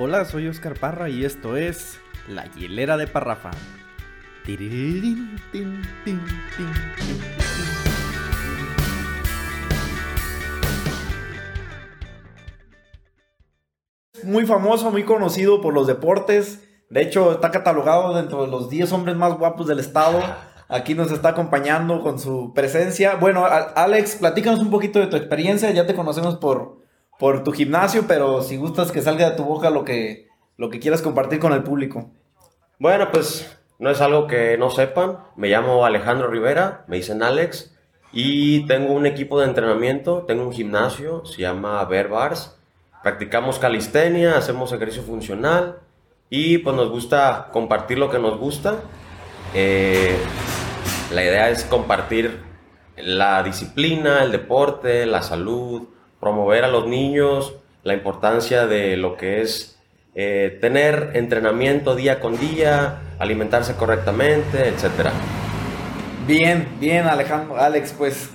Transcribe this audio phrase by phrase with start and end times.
[0.00, 3.50] Hola, soy Oscar Parra y esto es La Hielera de Parrafa.
[14.22, 16.62] Muy famoso, muy conocido por los deportes.
[16.90, 20.22] De hecho, está catalogado dentro de los 10 hombres más guapos del estado.
[20.68, 23.16] Aquí nos está acompañando con su presencia.
[23.16, 25.72] Bueno, Alex, platícanos un poquito de tu experiencia.
[25.72, 26.86] Ya te conocemos por,
[27.18, 30.80] por tu gimnasio, pero si gustas que salga de tu boca lo que, lo que
[30.80, 32.10] quieras compartir con el público.
[32.78, 35.18] Bueno, pues no es algo que no sepan.
[35.36, 37.74] Me llamo Alejandro Rivera, me dicen Alex,
[38.12, 42.56] y tengo un equipo de entrenamiento, tengo un gimnasio, se llama Bear Bars.
[43.02, 45.78] Practicamos calistenia, hacemos ejercicio funcional
[46.30, 48.76] y pues nos gusta compartir lo que nos gusta.
[49.54, 50.16] Eh,
[51.12, 52.40] la idea es compartir
[52.96, 55.88] la disciplina, el deporte, la salud,
[56.20, 57.54] promover a los niños,
[57.84, 59.78] la importancia de lo que es
[60.14, 65.10] eh, tener entrenamiento día con día, alimentarse correctamente, etc.
[66.26, 68.30] Bien, bien, Alejandro, Alex, pues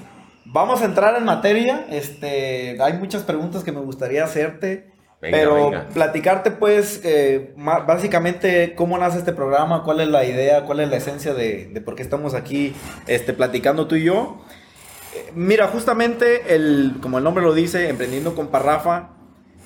[0.45, 1.85] vamos a entrar en materia.
[1.89, 5.89] Este, hay muchas preguntas que me gustaría hacerte, Venga, pero venga.
[5.93, 10.97] platicarte, pues, eh, básicamente cómo nace este programa, cuál es la idea, cuál es la
[10.97, 12.73] esencia de, de por qué estamos aquí,
[13.07, 14.41] este, platicando tú y yo.
[15.35, 19.11] Mira, justamente, el, como el nombre lo dice, Emprendiendo con Parrafa,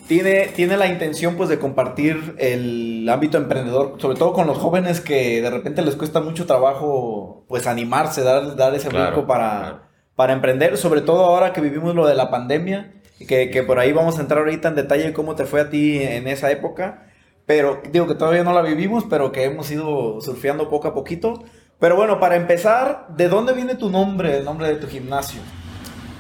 [0.08, 5.02] tiene, tiene la intención pues de compartir el ámbito emprendedor, sobre todo con los jóvenes
[5.02, 9.60] que de repente les cuesta mucho trabajo pues animarse, dar, dar ese Claro, brinco para,
[9.60, 9.82] claro.
[10.16, 12.94] para emprender, sobre todo ahora que vivimos lo de la pandemia,
[13.28, 16.02] que, que por ahí vamos a entrar ahorita en detalle cómo te fue a ti
[16.02, 17.08] en esa época,
[17.46, 21.44] pero digo que todavía no la vivimos, pero que hemos ido surfeando poco a poquito.
[21.80, 25.42] Pero bueno, para empezar, ¿de dónde viene tu nombre, el nombre de tu gimnasio?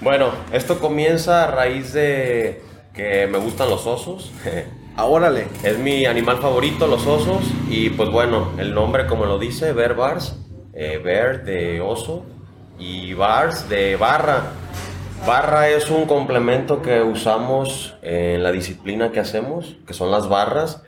[0.02, 2.61] Bueno, esto comienza a raíz de
[2.94, 4.31] que me gustan los osos.
[4.95, 5.47] Ah, órale.
[5.63, 7.44] Es mi animal favorito, los osos.
[7.69, 10.35] Y pues bueno, el nombre como lo dice, Bear Bars.
[10.73, 12.23] eh, bear de oso
[12.78, 14.51] y Bars de barra.
[15.25, 20.84] Barra es un complemento que usamos en la disciplina que hacemos, que son las barras.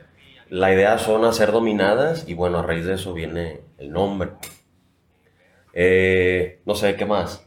[0.48, 4.30] La idea son hacer dominadas y bueno, a raíz de eso viene el nombre.
[5.72, 7.42] Eh, no sé, ¿qué más?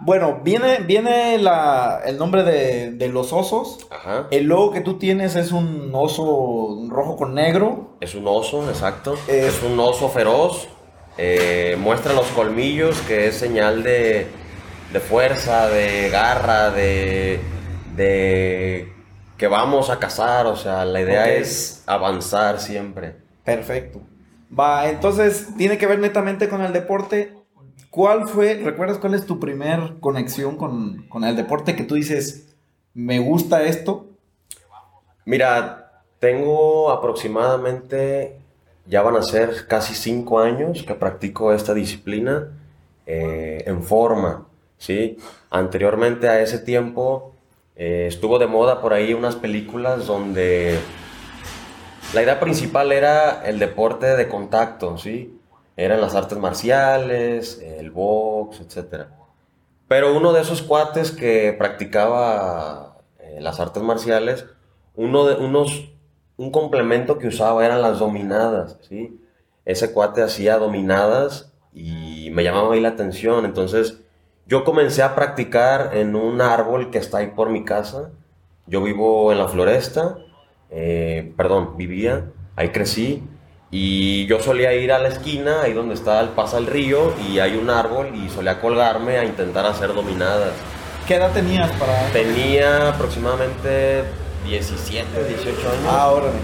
[0.00, 3.86] Bueno, viene, viene la, el nombre de, de los osos.
[3.90, 4.28] Ajá.
[4.30, 7.96] El logo que tú tienes es un oso rojo con negro.
[8.00, 9.14] Es un oso, exacto.
[9.26, 10.68] Es- Es un oso feroz.
[11.20, 14.28] eh, muestra los colmillos, que es señal de,
[14.92, 17.40] de fuerza, de garra, de,
[17.96, 18.92] de
[19.36, 20.46] que vamos a cazar.
[20.46, 23.16] O sea, la idea es avanzar siempre.
[23.42, 24.00] Perfecto.
[24.56, 27.34] Va, entonces tiene que ver netamente con el deporte.
[27.90, 32.54] ¿Cuál fue, recuerdas cuál es tu primer conexión con, con el deporte que tú dices,
[32.94, 34.06] me gusta esto?
[35.24, 38.38] Mira, tengo aproximadamente,
[38.86, 42.48] ya van a ser casi cinco años que practico esta disciplina
[43.06, 44.46] eh, en forma,
[44.78, 45.18] ¿sí?
[45.50, 47.32] Anteriormente a ese tiempo
[47.76, 50.78] eh, estuvo de moda por ahí unas películas donde
[52.14, 55.38] la idea principal era el deporte de contacto, ¿sí?
[55.76, 59.06] Eran las artes marciales, el box, etc.
[59.86, 64.46] Pero uno de esos cuates que practicaba eh, las artes marciales,
[64.94, 65.92] uno de unos
[66.38, 69.20] un complemento que usaba eran las dominadas, ¿sí?
[69.64, 74.00] Ese cuate hacía dominadas y me llamaba ahí la atención, entonces
[74.46, 78.12] yo comencé a practicar en un árbol que está ahí por mi casa.
[78.66, 80.16] Yo vivo en la floresta,
[80.70, 83.22] eh, perdón, vivía, ahí crecí
[83.70, 87.38] y yo solía ir a la esquina, ahí donde está el pasa el río y
[87.38, 90.52] hay un árbol y solía colgarme a intentar hacer dominadas.
[91.06, 92.06] ¿Qué edad tenías para...?
[92.12, 94.04] Tenía aproximadamente
[94.46, 95.82] 17, 18 años.
[95.86, 96.38] Ah, órale.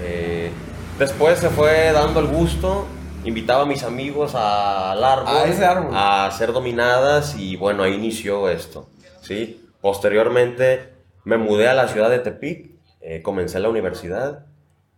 [0.00, 0.50] Eh,
[0.98, 2.86] después se fue dando el gusto,
[3.24, 5.94] invitaba a mis amigos al árbol, A ese árbol.
[5.94, 8.88] a hacer dominadas y bueno, ahí inició esto,
[9.20, 9.64] ¿sí?
[9.80, 10.92] Posteriormente
[11.24, 12.71] me mudé a la ciudad de Tepic,
[13.02, 14.46] eh, comencé la universidad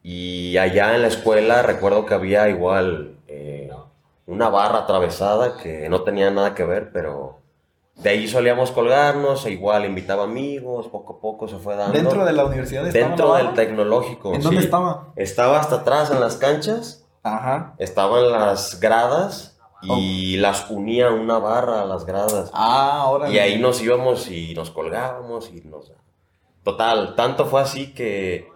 [0.03, 3.71] y allá en la escuela recuerdo que había igual eh,
[4.27, 7.39] una barra atravesada que no tenía nada que ver, pero
[7.97, 11.95] de ahí solíamos colgarnos, e igual invitaba amigos, poco a poco se fue dando.
[11.95, 14.35] ¿Dentro de la universidad estaba Dentro del tecnológico.
[14.35, 14.67] ¿En dónde sí.
[14.67, 15.13] estaba?
[15.17, 17.75] Estaba hasta atrás en las canchas, Ajá.
[17.79, 22.51] estaban las gradas y las unía una barra a las gradas.
[22.53, 23.35] Ah, órale.
[23.35, 25.93] Y ahí nos íbamos y nos colgábamos y nos...
[26.65, 28.49] Total, tanto fue así que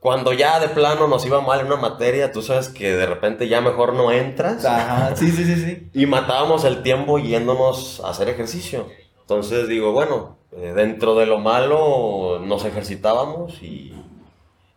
[0.00, 3.48] cuando ya de plano nos iba mal en una materia, tú sabes que de repente
[3.48, 4.64] ya mejor no entras.
[4.64, 5.90] Ajá, sí, sí, sí, sí.
[5.94, 8.86] Y matábamos el tiempo yéndonos a hacer ejercicio.
[9.20, 13.94] Entonces digo, bueno, eh, dentro de lo malo nos ejercitábamos y,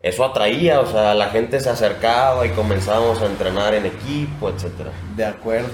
[0.01, 4.91] eso atraía, o sea, la gente se acercaba y comenzábamos a entrenar en equipo, etcétera.
[5.15, 5.69] De acuerdo.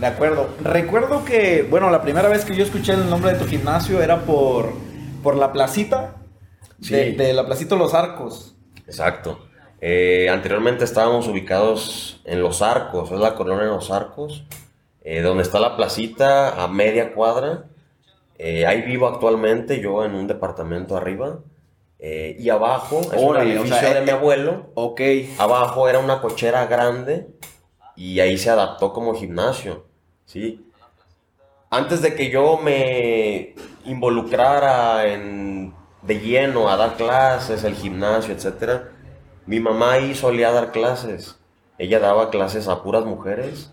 [0.00, 0.48] De acuerdo.
[0.60, 4.22] Recuerdo que, bueno, la primera vez que yo escuché el nombre de tu gimnasio era
[4.22, 4.72] por,
[5.22, 6.16] por la placita.
[6.78, 8.54] De, de la placita Los Arcos.
[8.86, 9.38] Exacto.
[9.80, 14.44] Eh, anteriormente estábamos ubicados en Los Arcos, es la colonia de Los Arcos,
[15.02, 17.64] eh, donde está la placita a media cuadra.
[18.38, 21.40] Eh, ahí vivo actualmente, yo en un departamento arriba.
[21.98, 24.70] y abajo es un edificio de mi abuelo.
[24.74, 25.00] Ok.
[25.38, 27.28] Abajo era una cochera grande
[27.94, 29.84] y ahí se adaptó como gimnasio.
[30.24, 30.69] ¿sí?
[31.72, 35.72] Antes de que yo me involucrara en,
[36.02, 38.82] de lleno a dar clases, el gimnasio, etc.,
[39.46, 41.38] mi mamá ahí solía dar clases.
[41.78, 43.72] Ella daba clases a puras mujeres.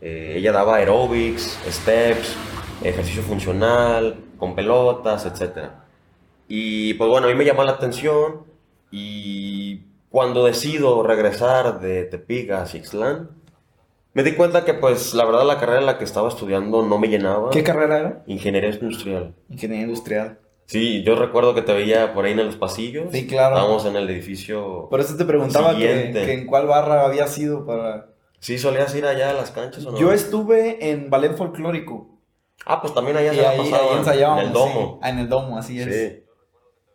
[0.00, 2.34] Eh, ella daba aerobics, steps,
[2.82, 5.68] ejercicio funcional, con pelotas, etc.
[6.48, 8.44] Y pues bueno, a mí me llamó la atención
[8.90, 13.28] y cuando decido regresar de Tepic a Sixland,
[14.16, 16.96] me di cuenta que, pues, la verdad, la carrera en la que estaba estudiando no
[16.96, 17.50] me llenaba.
[17.50, 18.22] ¿Qué carrera era?
[18.26, 19.34] Ingeniería industrial.
[19.50, 20.38] Ingeniería industrial.
[20.64, 23.08] Sí, yo recuerdo que te veía por ahí en los pasillos.
[23.12, 23.56] Sí, claro.
[23.56, 24.88] Estábamos en el edificio.
[24.88, 28.06] Por eso te preguntaba que, en cuál barra había sido para.
[28.38, 29.98] Sí, solías ir allá a las canchas o no?
[29.98, 32.18] Yo estuve en ballet folclórico.
[32.64, 34.40] Ah, pues también allá se la pasaba.
[34.40, 34.98] En el domo.
[35.02, 35.94] Ah, en el domo, así es.
[35.94, 36.24] Sí.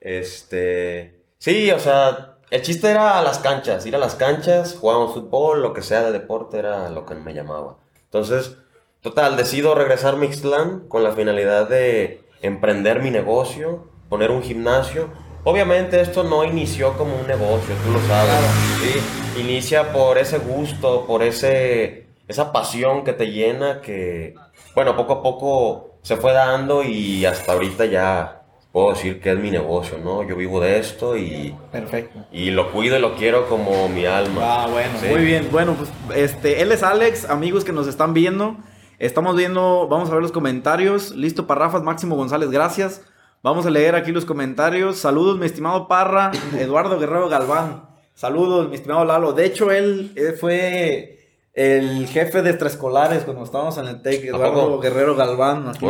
[0.01, 1.21] Este.
[1.37, 5.61] Sí, o sea, el chiste era a las canchas, ir a las canchas, jugábamos fútbol,
[5.61, 7.77] lo que sea de deporte era lo que me llamaba.
[8.03, 8.57] Entonces,
[8.99, 15.07] total, decido regresar a Mixtlán con la finalidad de emprender mi negocio, poner un gimnasio.
[15.45, 18.35] Obviamente esto no inició como un negocio, tú lo sabes.
[18.81, 19.39] ¿sí?
[19.39, 24.35] Inicia por ese gusto, por ese, esa pasión que te llena, que,
[24.75, 28.40] bueno, poco a poco se fue dando y hasta ahorita ya
[28.71, 30.23] puedo decir que es mi negocio, ¿no?
[30.23, 31.55] Yo vivo de esto y...
[31.71, 32.25] Perfecto.
[32.31, 34.41] Y lo cuido y lo quiero como mi alma.
[34.43, 35.49] Ah, bueno, muy bien.
[35.51, 38.57] Bueno, pues este, él es Alex, amigos que nos están viendo.
[38.99, 41.15] Estamos viendo, vamos a ver los comentarios.
[41.15, 43.01] Listo, Parrafas, Máximo González, gracias.
[43.43, 44.97] Vamos a leer aquí los comentarios.
[44.97, 47.89] Saludos, mi estimado Parra, Eduardo Guerrero Galván.
[48.13, 49.33] Saludos, mi estimado Lalo.
[49.33, 51.20] De hecho, él fue
[51.53, 55.81] el jefe de extraescolares cuando estábamos en el TEC, Eduardo Guerrero Galván, nos,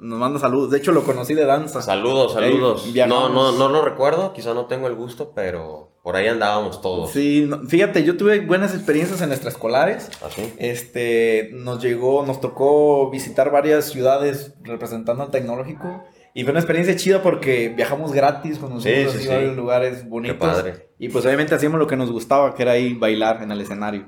[0.00, 0.70] manda saludos.
[0.70, 1.82] De hecho, lo conocí de danza.
[1.82, 2.86] Saludos, saludos.
[3.08, 7.10] no, no, no lo recuerdo, quizá no tengo el gusto, pero por ahí andábamos todos.
[7.10, 10.10] Sí, fíjate, yo tuve buenas experiencias en extraescolares.
[10.22, 10.52] ¿Ah, sí?
[10.58, 16.04] Este, nos llegó, nos tocó visitar varias ciudades representando al tecnológico.
[16.32, 20.36] Y fue una experiencia chida porque viajamos gratis, conocimos sí, varios lugares bonitos.
[20.36, 20.88] Qué padre.
[20.98, 24.06] Y pues obviamente hacíamos lo que nos gustaba, que era ir bailar en el escenario.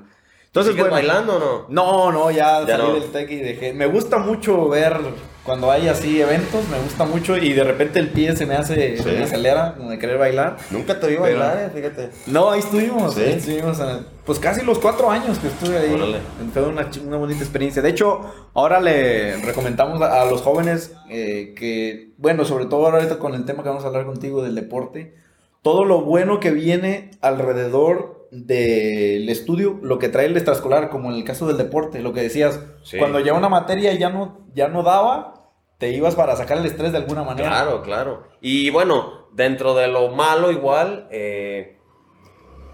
[0.53, 1.65] Entonces, ¿Sigues bailando o no?
[1.69, 3.73] No, no, ya, salí del tech y dejé.
[3.73, 4.99] Me gusta mucho ver
[5.43, 8.99] cuando hay así eventos, me gusta mucho y de repente el pie se me hace,
[8.99, 10.57] se me acelera de querer bailar.
[10.69, 12.11] Nunca te vi bailar, eh, fíjate.
[12.27, 13.23] No, ahí estuvimos, ¿Sí?
[13.23, 13.81] estuvimos
[14.27, 16.21] pues casi los cuatro años que estuve ahí.
[16.53, 17.81] Fue una, una, bonita experiencia.
[17.81, 18.21] De hecho,
[18.53, 23.63] ahora le recomendamos a, los jóvenes eh, que, bueno, sobre todo ahorita con el tema
[23.63, 25.15] que vamos a hablar contigo del deporte,
[25.63, 31.17] todo lo bueno que viene alrededor del estudio, lo que trae el extraescolar, como en
[31.17, 32.59] el caso del deporte, lo que decías,
[32.97, 36.91] cuando ya una materia ya no, ya no daba, te ibas para sacar el estrés
[36.91, 37.49] de alguna manera.
[37.49, 38.23] Claro, claro.
[38.41, 41.77] Y bueno, dentro de lo malo igual, eh,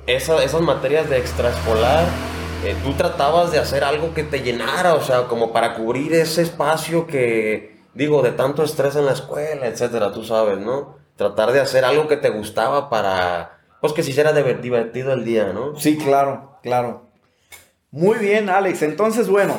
[0.07, 2.05] esas materias de extraescolar,
[2.65, 6.41] eh, tú tratabas de hacer algo que te llenara, o sea, como para cubrir ese
[6.41, 10.97] espacio que, digo, de tanto estrés en la escuela, etcétera, tú sabes, ¿no?
[11.15, 15.53] Tratar de hacer algo que te gustaba para pues que si será divertido el día,
[15.53, 15.75] ¿no?
[15.77, 17.09] Sí, claro, claro.
[17.91, 18.81] Muy bien, Alex.
[18.83, 19.55] Entonces, bueno,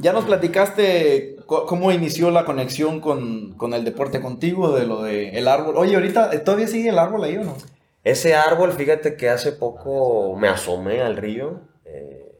[0.00, 5.48] ya nos platicaste cómo inició la conexión con, el deporte contigo, de lo del el
[5.48, 5.76] árbol.
[5.76, 7.56] Oye, ahorita, ¿todavía sigue el árbol ahí o no?
[8.02, 11.60] Ese árbol, fíjate que hace poco me asomé al río.
[11.84, 12.38] Eh,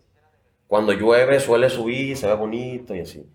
[0.66, 3.26] cuando llueve suele subir, se ve bonito y así.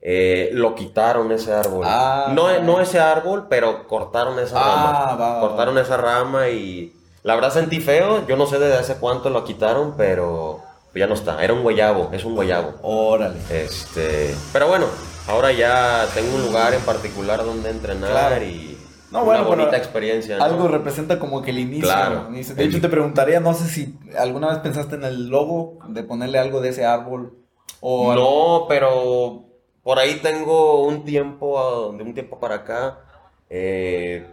[0.00, 1.84] Eh, lo quitaron ese árbol.
[1.86, 5.40] Ah, no, no ese árbol, pero cortaron esa ah, rama.
[5.40, 6.94] cortaron esa rama y
[7.26, 10.62] la verdad sentí feo, yo no sé desde hace cuánto lo quitaron, pero
[10.94, 11.42] ya no está.
[11.42, 12.74] Era un guayabo, es un guayabo.
[12.82, 13.36] Órale.
[13.50, 14.86] Este, pero bueno,
[15.26, 18.78] ahora ya tengo un lugar en particular donde entrenar y
[19.10, 20.36] no, una bonita experiencia.
[20.36, 21.88] Algo representa como que el inicio.
[21.88, 22.28] Claro.
[22.30, 26.38] De hecho, te preguntaría, no sé si alguna vez pensaste en el logo de ponerle
[26.38, 27.34] algo de ese árbol.
[27.80, 29.46] O no, pero
[29.82, 33.00] por ahí tengo un tiempo, de un tiempo para acá.
[33.50, 34.24] Eh,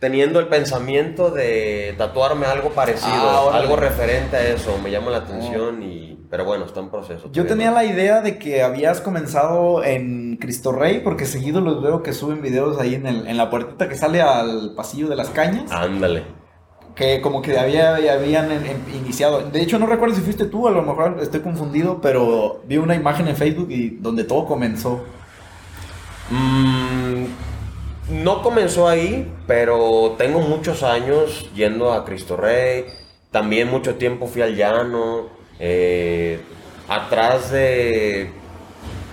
[0.00, 5.18] teniendo el pensamiento de tatuarme algo parecido, ah, algo referente a eso, me llama la
[5.18, 7.28] atención y pero bueno, está en proceso.
[7.32, 12.04] Yo tenía la idea de que habías comenzado en Cristo Rey porque seguido los veo
[12.04, 15.28] que suben videos ahí en, el, en la puertita que sale al pasillo de las
[15.30, 15.70] cañas.
[15.72, 16.22] Ándale.
[16.94, 18.48] que como que había, habían
[18.94, 19.40] iniciado.
[19.50, 22.94] De hecho, no recuerdo si fuiste tú, a lo mejor estoy confundido, pero vi una
[22.94, 25.02] imagen en Facebook y donde todo comenzó.
[26.30, 27.24] Mm,
[28.10, 32.86] no comenzó ahí, pero tengo muchos años yendo a Cristo Rey.
[33.30, 35.28] También mucho tiempo fui al llano.
[35.58, 36.40] Eh,
[36.88, 38.32] atrás de.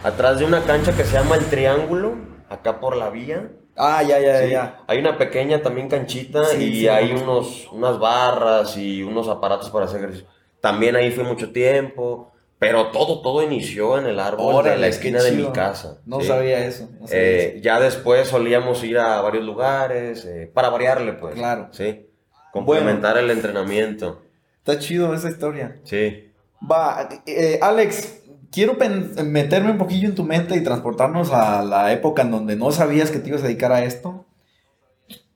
[0.04, 2.16] Atrás de una cancha que se llama El Triángulo,
[2.50, 3.52] acá por la vía.
[3.76, 4.84] Ah, ya, ya, ya.
[4.88, 10.00] Hay una pequeña también canchita y hay unos, unas barras y unos aparatos para hacer
[10.00, 10.28] ejercicio.
[10.62, 12.34] También ahí fue mucho tiempo.
[12.60, 16.00] Pero todo, todo inició en el árbol de la esquina de mi casa.
[16.06, 16.90] No sabía eso.
[17.12, 21.36] Eh, ya después solíamos ir a varios lugares, eh, para variarle, pues.
[21.36, 21.68] Claro.
[21.72, 22.08] Sí.
[22.52, 24.24] Complementar el entrenamiento.
[24.58, 25.78] Está chido esa historia.
[25.84, 26.32] Sí.
[26.70, 28.22] Va, eh, Alex,
[28.52, 28.76] quiero
[29.24, 33.12] meterme un poquillo en tu mente y transportarnos a la época en donde no sabías
[33.12, 34.26] que te ibas a dedicar a esto.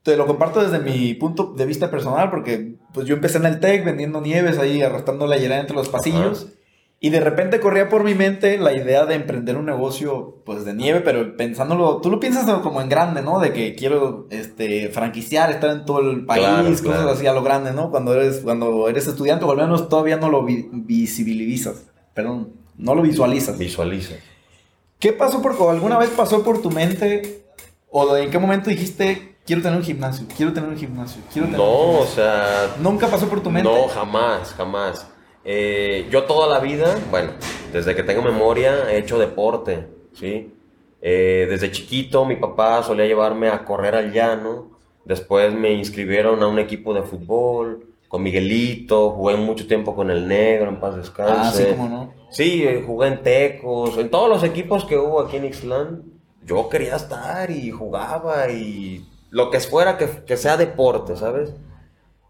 [0.02, 3.60] Te lo comparto desde mi punto de vista personal porque pues yo empecé en el
[3.60, 6.48] TEC vendiendo nieves ahí, arrastrando la hielera entre los pasillos.
[7.04, 10.72] Y de repente corría por mi mente la idea de emprender un negocio, pues, de
[10.72, 13.40] nieve, pero pensándolo, tú lo piensas como en grande, ¿no?
[13.40, 17.72] De que quiero, este, franquiciar, estar en todo el país, cosas así a lo grande,
[17.72, 17.90] ¿no?
[17.90, 23.02] Cuando eres, cuando eres estudiante, o al menos todavía no lo visibilizas, perdón, no lo
[23.02, 23.58] visualizas.
[23.58, 24.14] Visualiza.
[25.00, 27.46] ¿Qué pasó por, alguna vez pasó por tu mente,
[27.90, 31.58] o en qué momento dijiste, quiero tener un gimnasio, quiero tener un gimnasio, quiero tener
[31.58, 32.76] No, o sea...
[32.80, 33.68] ¿Nunca pasó por tu mente?
[33.68, 35.08] No, jamás, jamás.
[35.44, 37.32] Eh, yo toda la vida, bueno,
[37.72, 40.52] desde que tengo memoria, he hecho deporte, ¿sí?
[41.00, 44.70] Eh, desde chiquito mi papá solía llevarme a correr al llano,
[45.04, 50.28] después me inscribieron a un equipo de fútbol, con Miguelito, jugué mucho tiempo con el
[50.28, 51.34] negro, en paz descanse.
[51.34, 52.12] Ah, sí, cómo no.
[52.30, 56.02] Sí, eh, jugué en Tecos, en todos los equipos que hubo aquí en Ixtlán,
[56.44, 61.54] yo quería estar y jugaba y lo que fuera que, que sea deporte, ¿sabes?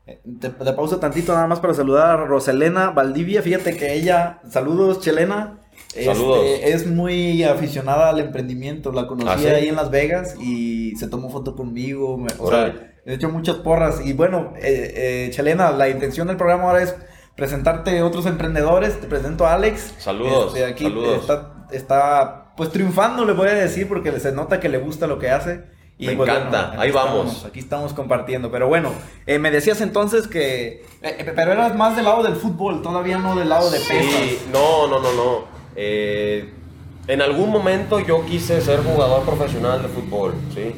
[0.05, 3.41] Te, pausa tantito nada más para saludar a Roselena Valdivia.
[3.43, 5.61] Fíjate que ella, saludos Chelena,
[5.95, 8.91] este, es muy aficionada al emprendimiento.
[8.91, 12.19] La conocí ¿Ah, ahí en Las Vegas y se tomó foto conmigo.
[12.19, 14.05] Me, o he hecho muchas porras.
[14.05, 16.97] Y bueno, eh, eh, Chelena, la intención del programa ahora es
[17.37, 19.01] presentarte otros emprendedores.
[19.01, 19.95] Te presento a Alex.
[19.99, 20.55] Saludos.
[20.57, 24.79] Este, aquí Está, está pues triunfando, le voy a decir, porque se nota que le
[24.79, 25.65] gusta lo que hace.
[25.99, 27.45] Me pues, encanta, ahí vamos.
[27.45, 28.51] aquí estamos compartiendo.
[28.51, 28.93] Pero bueno,
[29.27, 30.85] eh, me decías entonces que.
[31.03, 34.41] Eh, eh, pero eras más del lado del fútbol, todavía no del lado de sí,
[34.53, 35.45] No, no, no, no.
[35.77, 40.75] en algún momento yo quise ser jugador profesional de fútbol, ¿sí?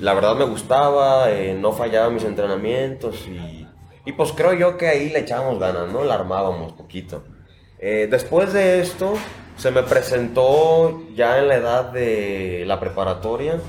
[0.00, 1.26] La verdad me gustaba,
[1.56, 3.66] no fallaba mis entrenamientos y,
[4.04, 6.04] y, pues creo yo que ahí le echábamos ganas, ¿no?
[6.04, 7.24] La armábamos poquito.
[7.80, 9.14] después de esto,
[9.56, 13.60] se me presentó ya en la edad de la preparatoria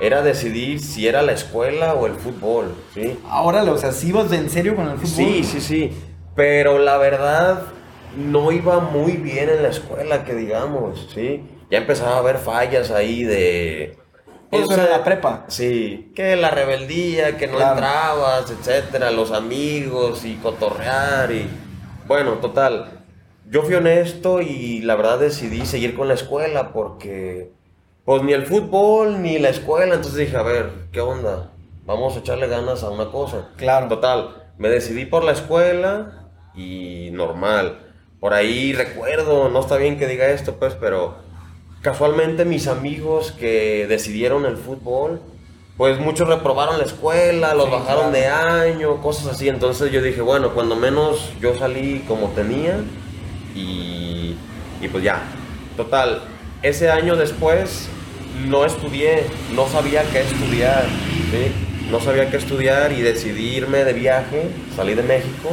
[0.00, 3.18] era decidir si era la escuela o el fútbol, ¿sí?
[3.28, 5.08] Ahora, o sea, ¿sí ibas en serio con el fútbol?
[5.08, 5.92] Sí, sí, sí.
[6.36, 7.62] Pero la verdad,
[8.16, 11.44] no iba muy bien en la escuela, que digamos, ¿sí?
[11.70, 13.98] Ya empezaba a haber fallas ahí de...
[14.50, 15.44] Eso era la prepa.
[15.48, 21.46] Sí, que la rebeldía, que no entrabas, etcétera, los amigos y cotorrear y...
[22.06, 23.04] Bueno, total.
[23.50, 27.50] Yo fui honesto y la verdad decidí seguir con la escuela porque
[28.08, 29.96] pues ni el fútbol ni la escuela.
[29.96, 31.50] Entonces dije, a ver, ¿qué onda?
[31.84, 33.50] Vamos a echarle ganas a una cosa.
[33.58, 33.86] Claro.
[33.88, 37.80] Total, me decidí por la escuela y normal.
[38.18, 41.16] Por ahí recuerdo, no está bien que diga esto, pues, pero
[41.82, 45.20] casualmente mis amigos que decidieron el fútbol,
[45.76, 49.50] pues muchos reprobaron la escuela, los bajaron de año, cosas así.
[49.50, 52.80] Entonces yo dije, bueno, cuando menos yo salí como tenía
[53.54, 54.34] y,
[54.80, 55.24] y pues ya.
[55.76, 56.22] Total,
[56.62, 57.90] ese año después
[58.46, 60.84] no estudié, no sabía qué estudiar,
[61.90, 65.50] no sabía qué estudiar y decidí irme de viaje, salí de México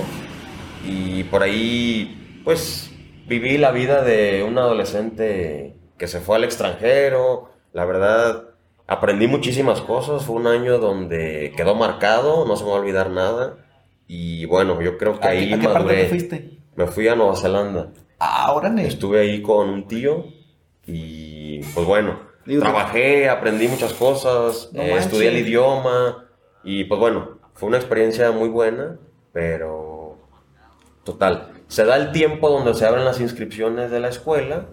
[0.86, 2.92] y por ahí pues
[3.28, 8.50] viví la vida de un adolescente que se fue al extranjero, la verdad
[8.88, 13.10] aprendí muchísimas cosas, fue un año donde quedó marcado, no se me va a olvidar
[13.10, 13.58] nada
[14.08, 16.08] y bueno, yo creo que ahí maduré.
[16.08, 16.60] fuiste?
[16.76, 17.92] Me fui a Nueva Zelanda.
[18.20, 18.86] Ah, órale.
[18.86, 20.26] Estuve ahí con un tío
[20.86, 26.26] y pues bueno, Trabajé, aprendí muchas cosas, eh, estudié el idioma
[26.64, 28.98] y pues bueno, fue una experiencia muy buena,
[29.34, 30.18] pero
[31.04, 31.52] total.
[31.68, 34.66] Se da el tiempo donde se abren las inscripciones de la escuela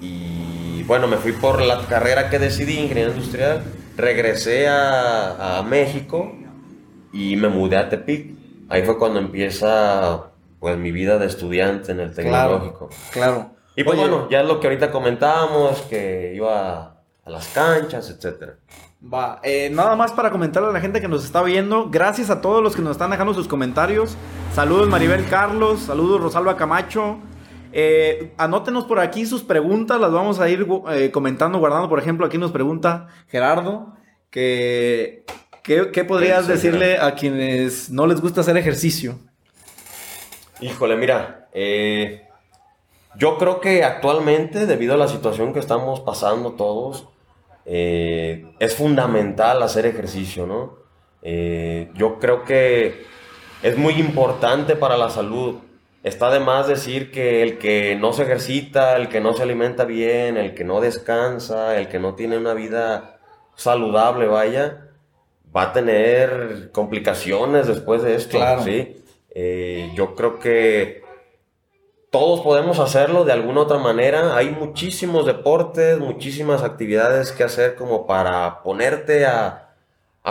[0.00, 3.62] y bueno, me fui por la carrera que decidí, ingeniería industrial,
[3.96, 6.32] regresé a, México
[7.12, 8.34] y me mudé a Tepic.
[8.68, 12.88] Ahí fue cuando empieza pues mi vida de estudiante en el tecnológico.
[13.12, 13.50] Claro.
[13.76, 16.99] Y pues bueno, ya es lo que ahorita comentábamos, que iba
[17.30, 18.56] las canchas, etcétera.
[19.02, 21.88] Va, eh, nada más para comentarle a la gente que nos está viendo.
[21.88, 24.16] Gracias a todos los que nos están dejando sus comentarios.
[24.54, 27.18] Saludos Maribel Carlos, saludos Rosalba Camacho.
[27.72, 31.88] Eh, anótenos por aquí sus preguntas, las vamos a ir eh, comentando, guardando.
[31.88, 33.94] Por ejemplo, aquí nos pregunta Gerardo
[34.28, 35.24] que
[35.62, 39.18] ¿qué, podrías decirle a quienes no les gusta hacer ejercicio?
[40.60, 41.48] Híjole, mira,
[43.16, 47.08] yo creo que actualmente, debido a la situación que estamos pasando todos,
[47.72, 50.78] eh, es fundamental hacer ejercicio, ¿no?
[51.22, 53.04] Eh, yo creo que
[53.62, 55.54] es muy importante para la salud.
[56.02, 59.84] Está de más decir que el que no se ejercita, el que no se alimenta
[59.84, 63.20] bien, el que no descansa, el que no tiene una vida
[63.54, 64.88] saludable, vaya,
[65.54, 68.96] va a tener complicaciones después de esto, ¿sí?
[69.32, 70.99] Eh, yo creo que
[72.10, 74.36] todos podemos hacerlo de alguna otra manera.
[74.36, 79.68] Hay muchísimos deportes, muchísimas actividades que hacer como para ponerte a,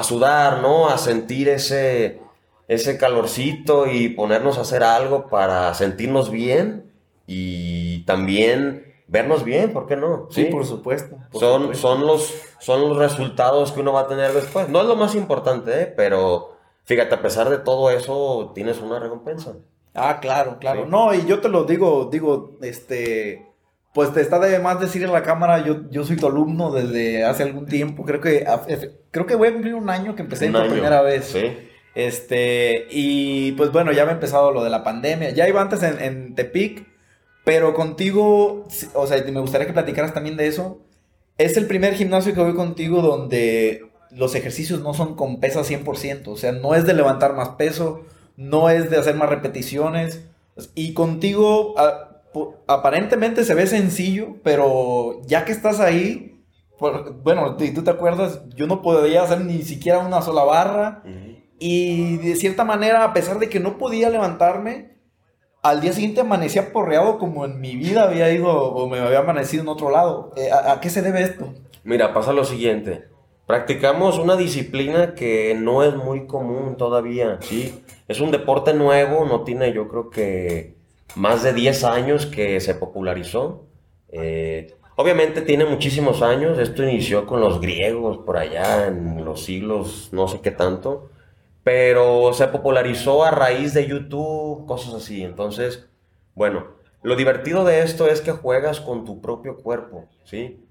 [0.03, 0.89] sudar, ¿no?
[0.89, 2.21] A sentir ese,
[2.67, 6.91] ese calorcito y ponernos a hacer algo para sentirnos bien
[7.25, 10.27] y también vernos bien, ¿por qué no?
[10.29, 11.17] Sí, por supuesto.
[11.31, 14.69] son, Son, los, son los resultados que uno va a tener después.
[14.69, 15.85] No es lo más importante, ¿eh?
[15.85, 19.55] pero fíjate, a pesar de todo eso, tienes una recompensa.
[19.93, 20.85] Ah, claro, claro.
[20.85, 23.45] No, y yo te lo digo, digo, este,
[23.93, 27.25] pues te está de más decir en la cámara, yo, yo soy tu alumno desde
[27.25, 28.45] hace algún tiempo, creo que,
[29.11, 31.25] creo que voy a cumplir un año que empecé por primera vez.
[31.25, 31.57] Sí.
[31.95, 35.81] Este, y pues bueno, ya me ha empezado lo de la pandemia, ya iba antes
[35.83, 36.87] en, en Tepic,
[37.43, 40.79] pero contigo, o sea, me gustaría que platicaras también de eso.
[41.37, 46.27] Es el primer gimnasio que voy contigo donde los ejercicios no son con pesas 100%,
[46.27, 48.05] o sea, no es de levantar más peso,
[48.39, 50.25] no es de hacer más repeticiones.
[50.73, 51.75] Y contigo
[52.67, 56.41] aparentemente se ve sencillo, pero ya que estás ahí,
[57.23, 61.03] bueno, y tú te acuerdas, yo no podía hacer ni siquiera una sola barra.
[61.59, 64.97] Y de cierta manera, a pesar de que no podía levantarme,
[65.61, 69.63] al día siguiente amanecía porreado como en mi vida había ido o me había amanecido
[69.63, 70.31] en otro lado.
[70.37, 71.53] Eh, ¿A, qué se debe esto?
[71.83, 73.09] Mira, pasa lo siguiente.
[73.45, 77.83] Practicamos una disciplina que no es muy común todavía, ¿sí?
[78.09, 80.73] Es un deporte nuevo, no tiene yo creo que
[81.15, 83.67] más de 10 años que se popularizó.
[84.09, 90.09] Eh, obviamente tiene muchísimos años, esto inició con los griegos por allá en los siglos
[90.11, 91.11] no sé qué tanto,
[91.63, 95.23] pero se popularizó a raíz de YouTube, cosas así.
[95.23, 95.87] Entonces,
[96.33, 96.65] bueno,
[97.03, 100.65] lo divertido de esto es que juegas con tu propio cuerpo, ¿sí?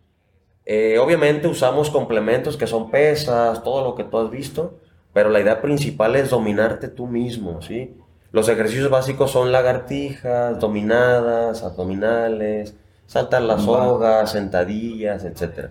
[0.65, 4.81] Eh, obviamente usamos complementos que son pesas, todo lo que tú has visto,
[5.13, 7.97] pero la idea principal es dominarte tú mismo, ¿sí?
[8.31, 12.75] Los ejercicios básicos son lagartijas, dominadas, abdominales,
[13.07, 15.71] saltar las sogas, sentadillas, etc.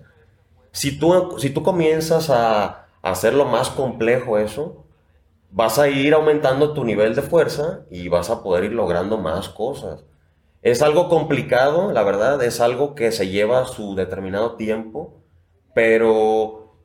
[0.72, 4.86] Si tú, si tú comienzas a, a hacerlo más complejo eso,
[5.52, 9.50] vas a ir aumentando tu nivel de fuerza y vas a poder ir logrando más
[9.50, 10.04] cosas.
[10.62, 15.22] Es algo complicado, la verdad, es algo que se lleva su determinado tiempo,
[15.74, 16.76] pero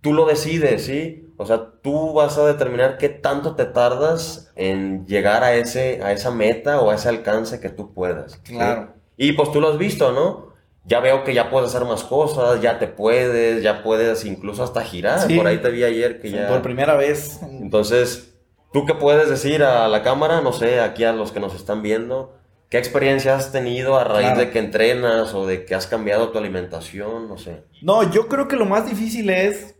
[0.00, 1.25] tú lo decides, ¿sí?
[1.36, 6.12] O sea, tú vas a determinar qué tanto te tardas en llegar a, ese, a
[6.12, 8.36] esa meta o a ese alcance que tú puedas.
[8.38, 8.94] Claro.
[9.16, 10.54] Y pues tú lo has visto, ¿no?
[10.84, 14.82] Ya veo que ya puedes hacer más cosas, ya te puedes, ya puedes incluso hasta
[14.82, 15.26] girar.
[15.34, 16.48] Por ahí te vi ayer que ya...
[16.48, 17.40] Por primera vez.
[17.42, 18.34] Entonces,
[18.72, 20.40] ¿tú qué puedes decir a la cámara?
[20.40, 22.36] No sé, aquí a los que nos están viendo
[22.68, 26.38] ¿Qué experiencia has tenido a raíz de que entrenas o de que has cambiado tu
[26.38, 27.28] alimentación?
[27.28, 27.62] No sé.
[27.80, 29.75] No, yo creo que lo más difícil es,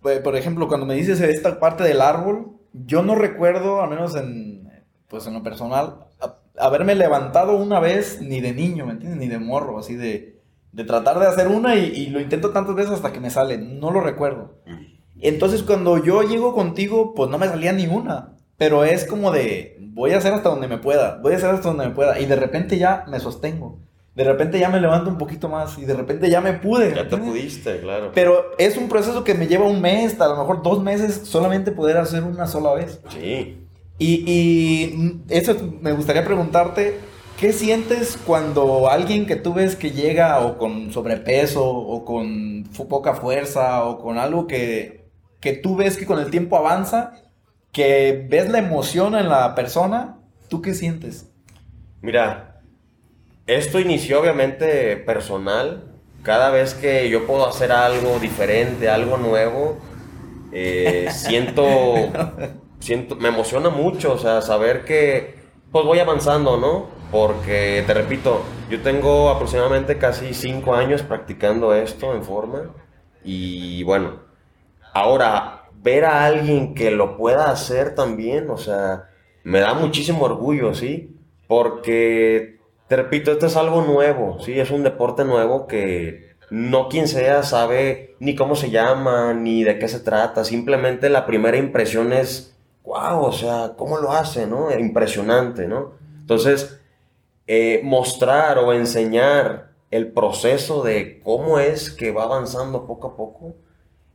[0.00, 4.68] por ejemplo, cuando me dices esta parte del árbol, yo no recuerdo, al menos en,
[5.08, 6.06] pues en lo personal,
[6.58, 9.18] haberme levantado una vez ni de niño, ¿me entiendes?
[9.18, 10.40] Ni de morro, así de,
[10.72, 13.58] de tratar de hacer una y, lo intento tantas veces hasta que me sale.
[13.58, 14.54] No lo recuerdo.
[15.20, 18.36] Entonces cuando yo llego contigo, pues no me salía ni una.
[18.56, 21.68] Pero es como de, voy a hacer hasta donde me pueda, voy a hacer hasta
[21.68, 22.20] donde me pueda.
[22.20, 23.78] Y de repente ya me sostengo.
[24.20, 26.94] De repente ya me levanto un poquito más y de repente ya me pude.
[26.94, 28.10] Ya te pudiste, claro.
[28.14, 31.72] Pero es un proceso que me lleva un mes, a lo mejor dos meses, solamente
[31.72, 33.00] poder hacer una sola vez.
[33.08, 33.66] Sí.
[33.96, 36.98] Y, y eso me gustaría preguntarte,
[37.38, 43.14] ¿qué sientes cuando alguien que tú ves que llega o con sobrepeso o con poca
[43.14, 45.08] fuerza o con algo que,
[45.40, 47.14] que tú ves que con el tiempo avanza
[47.72, 51.30] que ves la emoción en la persona, ¿tú qué sientes?
[52.02, 52.49] Mira,
[53.56, 55.84] esto inició obviamente personal.
[56.22, 59.78] Cada vez que yo puedo hacer algo diferente, algo nuevo,
[60.52, 61.94] eh, siento,
[62.78, 65.38] siento, me emociona mucho, o sea, saber que
[65.72, 66.88] pues voy avanzando, ¿no?
[67.10, 72.70] Porque, te repito, yo tengo aproximadamente casi cinco años practicando esto en forma
[73.24, 74.30] y bueno,
[74.92, 79.08] Ahora, ver a alguien que lo pueda hacer también, o sea,
[79.44, 81.16] me da muchísimo orgullo, ¿sí?
[81.46, 82.59] Porque,
[82.90, 84.58] te repito, esto es algo nuevo, ¿sí?
[84.58, 89.78] Es un deporte nuevo que no quien sea sabe ni cómo se llama, ni de
[89.78, 90.42] qué se trata.
[90.42, 94.76] Simplemente la primera impresión es, wow, o sea, ¿cómo lo hace, no?
[94.76, 95.92] Impresionante, ¿no?
[96.18, 96.80] Entonces,
[97.46, 103.54] eh, mostrar o enseñar el proceso de cómo es que va avanzando poco a poco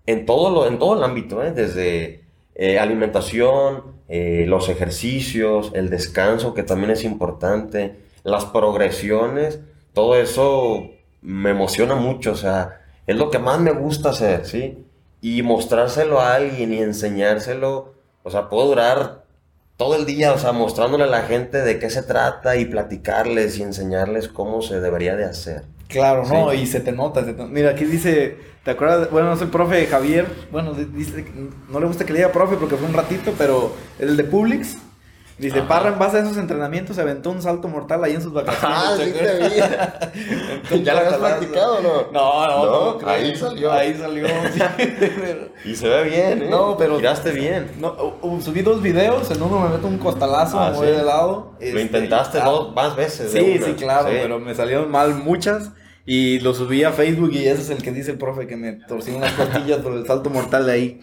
[0.06, 1.54] en todo, lo, en todo el ámbito, ¿eh?
[1.54, 9.60] desde eh, alimentación, los ejercicios, el descanso, que también es importante, las progresiones,
[9.94, 10.90] todo eso
[11.22, 14.84] me emociona mucho, o sea, es lo que más me gusta hacer, ¿sí?
[15.22, 19.24] Y mostrárselo a alguien y enseñárselo, o sea, puedo durar
[19.78, 23.60] todo el día, o sea, mostrándole a la gente de qué se trata y platicarles
[23.60, 25.64] y enseñarles cómo se debería de hacer.
[25.88, 26.52] Claro, ¿no?
[26.52, 27.22] Y se te nota.
[27.22, 29.12] Mira, aquí dice, ¿te acuerdas?
[29.12, 31.26] Bueno, no el profe Javier, bueno, dice,
[31.70, 34.78] no le gusta que le diga profe porque fue un ratito, pero el de Publix,
[35.38, 38.32] Dice, Parra en base a esos entrenamientos se aventó un salto mortal ahí en sus
[38.32, 38.78] vacaciones.
[38.80, 40.84] Ah, sí te vi.
[40.84, 42.12] ¿Ya lo habías practicado o no?
[42.14, 43.72] No, no, no, ahí salió.
[43.72, 44.28] Ahí salió,
[45.66, 46.48] Y se ve bien, ¿eh?
[46.50, 46.96] No, pero...
[46.98, 47.72] Tiraste bien.
[47.80, 51.52] No, subí dos videos, en uno me meto un costalazo, ah, muy de lado.
[51.60, 53.30] Lo este, intentaste dos, más veces.
[53.30, 55.72] Sí, sí, claro, pero me salieron mal muchas.
[56.06, 58.74] Y lo subí a Facebook y ese es el que dice el profe que me
[58.74, 61.02] torcí unas costillas por el salto mortal de ahí.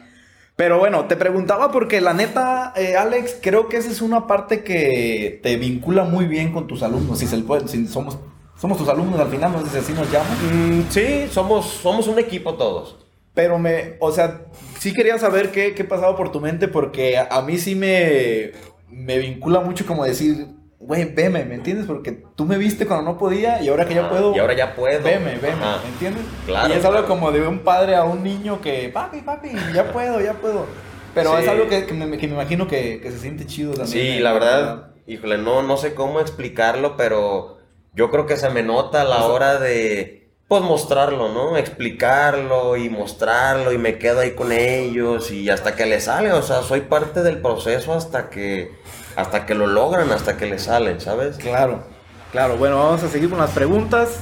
[0.63, 4.63] Pero bueno, te preguntaba porque la neta, eh, Alex, creo que esa es una parte
[4.63, 7.19] que te vincula muy bien con tus alumnos.
[7.19, 8.17] Si, se puede, si somos,
[8.57, 10.79] somos tus alumnos al final, no sé si así nos llaman.
[10.79, 12.97] Mm, sí, somos, somos un equipo todos.
[13.35, 14.43] Pero me, o sea,
[14.79, 18.53] sí quería saber qué, qué pasaba por tu mente porque a, a mí sí me,
[18.89, 20.47] me vincula mucho como decir,
[20.83, 21.87] güey, veme, ¿me entiendes?
[21.87, 24.35] Porque tú me viste cuando no podía y ahora que ya puedo.
[24.35, 25.03] Y ahora ya puedo.
[25.03, 26.25] Veme, veme, ¿me entiendes?
[26.45, 26.73] Claro.
[26.73, 30.21] Y es algo como de un padre a un niño que, papi, papi, ya puedo,
[30.21, 30.67] ya puedo.
[31.15, 34.15] Pero es algo que, que, me, que, me, imagino que, se siente chido también.
[34.15, 37.59] Sí, la verdad, híjole, no, no sé cómo explicarlo, pero
[37.95, 41.57] yo creo que se me nota a la hora de, pues, mostrarlo, ¿no?
[41.57, 46.43] Explicarlo y mostrarlo y me quedo ahí con ellos y hasta que les sale, o
[46.43, 48.73] sea, soy parte del proceso hasta que
[49.17, 51.37] hasta que lo logran, hasta que le salen, ¿sabes?
[51.37, 51.85] Claro,
[52.31, 52.57] claro.
[52.57, 54.21] Bueno, vamos a seguir con las preguntas.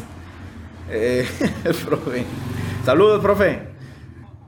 [0.91, 1.27] Eh,
[1.87, 2.25] profe.
[2.85, 3.69] Saludos, profe.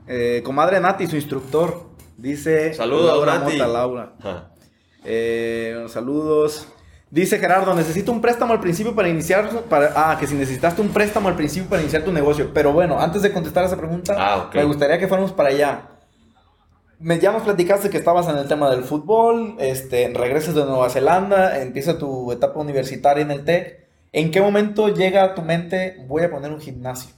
[0.07, 2.73] Eh, comadre Nati, su instructor, dice...
[2.73, 3.57] Saludos, Nati.
[3.57, 4.13] Laura.
[5.05, 6.67] Eh, saludos.
[7.09, 10.89] Dice Gerardo, necesito un préstamo al principio para iniciar, para, ah, que si necesitaste un
[10.89, 12.49] préstamo al principio para iniciar tu negocio.
[12.53, 15.92] Pero bueno, antes de contestar esa pregunta, ah, me gustaría que fuéramos para allá
[17.03, 21.61] me ya platicaste que estabas en el tema del fútbol, este, regresas de Nueva Zelanda,
[21.61, 23.83] empieza tu etapa universitaria en el TEC.
[24.13, 27.13] ¿En qué momento llega a tu mente voy a poner un gimnasio?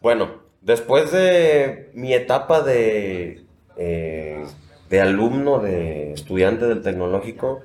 [0.00, 3.44] Bueno, después de mi etapa de,
[3.76, 4.44] eh,
[4.90, 7.60] de alumno, de estudiante del tecnológico,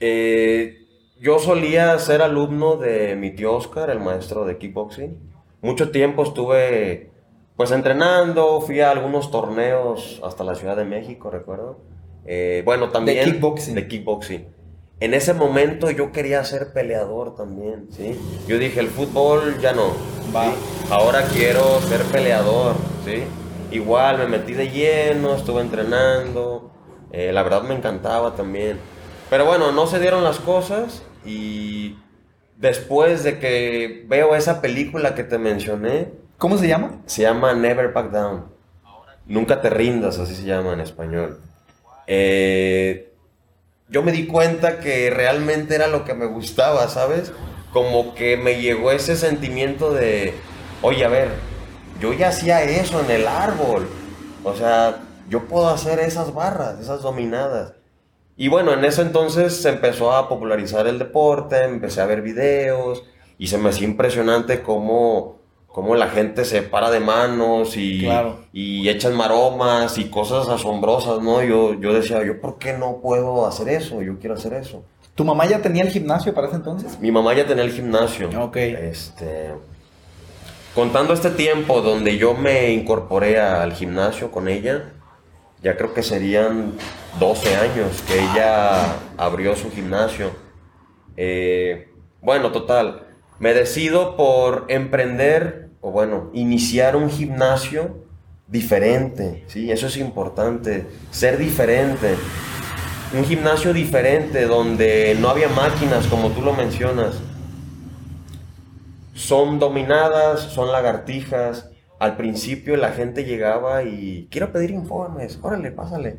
[0.00, 0.86] eh,
[1.18, 5.16] yo solía ser alumno de mi tío Oscar, el maestro de kickboxing.
[5.62, 7.13] Mucho tiempo estuve
[7.56, 11.78] pues entrenando, fui a algunos torneos hasta la Ciudad de México, recuerdo.
[12.26, 13.24] Eh, bueno, también...
[13.24, 13.74] De kickboxing.
[13.74, 14.48] De kickboxing.
[15.00, 18.18] En ese momento yo quería ser peleador también, ¿sí?
[18.46, 19.92] Yo dije, el fútbol ya no.
[20.34, 20.52] Va.
[20.90, 23.24] Ahora quiero ser peleador, ¿sí?
[23.70, 26.70] Igual me metí de lleno, estuve entrenando.
[27.12, 28.78] Eh, la verdad me encantaba también.
[29.30, 31.96] Pero bueno, no se dieron las cosas y
[32.56, 37.00] después de que veo esa película que te mencioné, ¿Cómo se llama?
[37.06, 38.44] Se llama Never Back Down.
[39.26, 41.40] Nunca te rindas, así se llama en español.
[42.06, 43.12] Eh,
[43.88, 47.32] yo me di cuenta que realmente era lo que me gustaba, ¿sabes?
[47.72, 50.34] Como que me llegó ese sentimiento de,
[50.82, 51.28] oye, a ver,
[52.00, 53.88] yo ya hacía eso en el árbol.
[54.42, 57.74] O sea, yo puedo hacer esas barras, esas dominadas.
[58.36, 63.04] Y bueno, en eso entonces se empezó a popularizar el deporte, empecé a ver videos
[63.38, 65.43] y se me hacía impresionante cómo
[65.74, 68.08] cómo la gente se para de manos y,
[68.52, 71.42] y echan maromas y cosas asombrosas, ¿no?
[71.42, 74.00] Yo, yo decía, ¿yo por qué no puedo hacer eso?
[74.00, 74.84] Yo quiero hacer eso.
[75.16, 77.00] ¿Tu mamá ya tenía el gimnasio para ese entonces?
[77.00, 78.30] Mi mamá ya tenía el gimnasio.
[78.40, 78.56] Ok.
[78.56, 79.50] Este,
[80.76, 84.92] contando este tiempo donde yo me incorporé al gimnasio con ella,
[85.60, 86.74] ya creo que serían
[87.18, 90.30] 12 años que ella abrió su gimnasio.
[91.16, 91.88] Eh,
[92.20, 93.08] bueno, total,
[93.40, 98.06] me decido por emprender o bueno, iniciar un gimnasio
[98.48, 99.70] diferente, ¿sí?
[99.70, 102.16] Eso es importante, ser diferente.
[103.14, 107.16] Un gimnasio diferente donde no había máquinas, como tú lo mencionas.
[109.12, 111.68] Son dominadas, son lagartijas,
[111.98, 116.16] al principio la gente llegaba y quiero pedir informes, órale, pásale.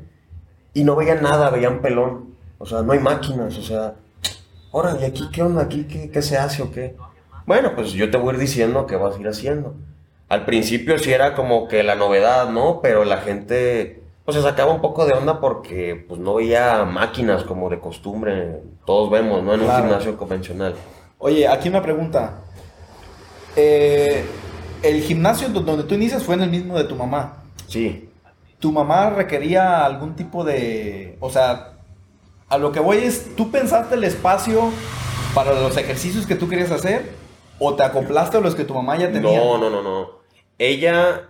[0.75, 2.35] Y no veían nada, veían pelón.
[2.59, 3.95] O sea, no hay máquinas, o sea,
[4.69, 6.95] órale, aquí qué onda, aquí qué, qué se hace o qué.
[7.45, 9.75] Bueno, pues yo te voy a ir diciendo qué vas a ir haciendo.
[10.29, 12.79] Al principio sí era como que la novedad, ¿no?
[12.81, 17.43] Pero la gente pues se sacaba un poco de onda porque pues no veía máquinas
[17.43, 19.53] como de costumbre, todos vemos, ¿no?
[19.53, 19.83] En un Claro.
[19.85, 20.73] gimnasio convencional.
[21.19, 22.39] Oye, aquí una pregunta.
[23.55, 24.25] Eh,
[24.81, 27.37] el gimnasio do- donde tú inicias fue en el mismo de tu mamá.
[27.67, 28.09] Sí,
[28.59, 31.17] ¿Tu mamá requería algún tipo de...
[31.19, 31.73] O sea,
[32.49, 34.71] a lo que voy es, ¿tú pensaste el espacio
[35.35, 37.11] para los ejercicios que tú querías hacer?
[37.59, 39.39] ¿O te acoplaste a los que tu mamá ya tenía?
[39.39, 40.09] No, no, no, no.
[40.57, 41.29] Ella,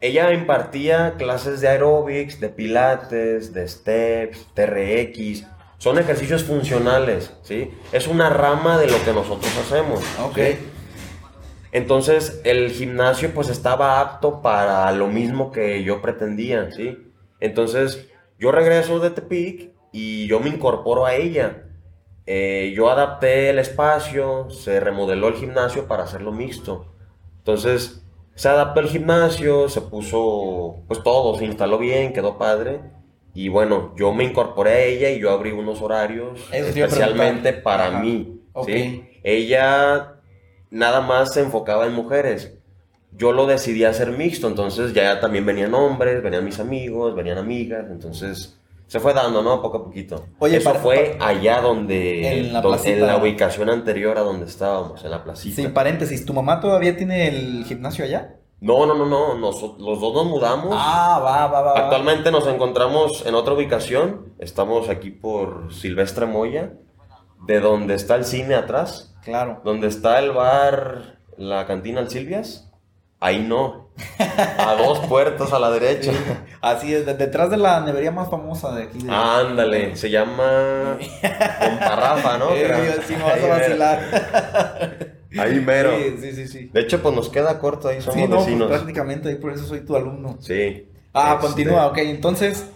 [0.00, 5.46] ella impartía clases de aeróbics, de pilates, de steps, TRX.
[5.78, 7.70] Son ejercicios funcionales, ¿sí?
[7.92, 10.00] Es una rama de lo que nosotros hacemos.
[10.22, 10.36] Ok.
[10.36, 10.58] ¿sí?
[11.72, 17.12] Entonces, el gimnasio pues estaba apto para lo mismo que yo pretendía, ¿sí?
[17.40, 18.08] Entonces,
[18.38, 21.67] yo regreso de Tepic y yo me incorporo a ella.
[22.30, 26.84] Eh, yo adapté el espacio, se remodeló el gimnasio para hacerlo mixto.
[27.38, 32.82] Entonces, se adaptó el gimnasio, se puso, pues todo, se instaló bien, quedó padre.
[33.32, 37.86] Y bueno, yo me incorporé a ella y yo abrí unos horarios Eso especialmente para
[37.86, 38.00] Ajá.
[38.00, 38.42] mí.
[38.66, 39.08] ¿sí?
[39.22, 40.16] Ella
[40.68, 42.58] nada más se enfocaba en mujeres.
[43.12, 47.86] Yo lo decidí hacer mixto, entonces ya también venían hombres, venían mis amigos, venían amigas,
[47.90, 48.58] entonces
[48.88, 49.62] se fue dando, ¿no?
[49.62, 50.24] Poco a poquito.
[50.40, 52.90] Oye, Eso para- fue allá donde, En la placita.
[52.90, 55.54] en la ubicación anterior a donde estábamos, en la placita.
[55.62, 58.34] Sí, paréntesis, ¿tu mamá todavía tiene el gimnasio allá?
[58.60, 60.74] No, no, no, no, noso- los dos nos mudamos.
[60.76, 61.72] Ah, va, va, va.
[61.74, 61.78] va.
[61.78, 64.32] Actualmente nos encontramos en otra ubicación.
[64.40, 66.72] Estamos aquí por Silvestre Moya,
[67.46, 69.60] de donde está el cine atrás, Claro.
[69.64, 72.67] donde está el bar, la cantina El Silvias.
[73.20, 73.88] Ahí no.
[74.58, 76.12] A dos puertas a la derecha.
[76.60, 78.98] Así es, de- detrás de la nevería más famosa de aquí.
[79.00, 79.10] De...
[79.12, 80.98] Ándale, se llama
[81.60, 82.50] Comparrafa, ¿no?
[82.54, 84.00] Eh, sí, me vas a vacilar.
[85.38, 85.90] Ahí mero.
[85.98, 86.48] Sí, sí, sí.
[86.48, 86.70] sí.
[86.72, 88.68] De hecho, pues nos queda corto ahí, somos Sí, no, pues, vecinos.
[88.68, 90.36] prácticamente ahí por eso soy tu alumno.
[90.40, 90.88] Sí.
[91.12, 91.98] Ah, Este, continúa, ok.
[91.98, 92.66] Entonces,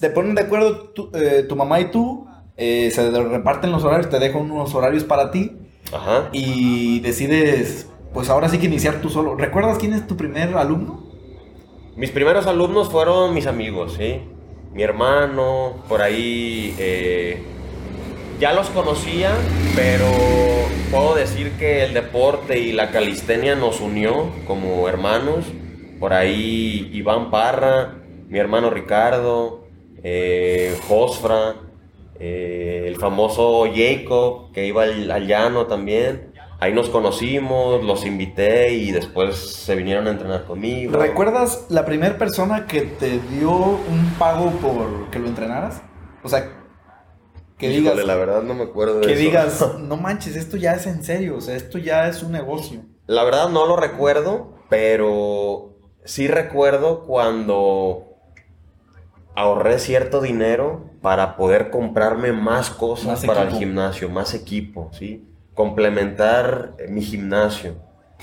[0.00, 4.10] te ponen de acuerdo tu, eh, tu mamá y tú, eh, se reparten los horarios,
[4.10, 5.56] te dejan unos horarios para ti
[5.92, 6.28] Ajá.
[6.32, 9.36] y decides, pues ahora sí que iniciar tú solo.
[9.36, 11.02] ¿Recuerdas quién es tu primer alumno?
[11.96, 14.22] Mis primeros alumnos fueron mis amigos, ¿sí?
[14.72, 17.42] Mi hermano, por ahí eh,
[18.40, 19.32] ya los conocía,
[19.74, 20.06] pero
[20.90, 25.44] puedo decir que el deporte y la calistenia nos unió como hermanos.
[26.00, 27.96] Por ahí Iván Parra,
[28.30, 29.66] mi hermano Ricardo,
[30.02, 31.56] eh, Josfra,
[32.18, 36.34] eh, el famoso Jacob que iba al, al llano también.
[36.58, 40.96] Ahí nos conocimos, los invité y después se vinieron a entrenar conmigo.
[40.98, 45.82] ¿Recuerdas la primera persona que te dio un pago por que lo entrenaras?
[46.22, 46.50] O sea,
[47.58, 49.22] que Híjole, digas, la verdad no me acuerdo de que eso.
[49.22, 52.80] digas, no manches, esto ya es en serio, o sea, esto ya es un negocio.
[53.06, 58.16] La verdad no lo recuerdo, pero sí recuerdo cuando
[59.34, 65.24] ahorré cierto dinero para poder comprarme más cosas Más para el gimnasio, más equipo, ¿sí?
[65.56, 67.74] Complementar eh, mi gimnasio.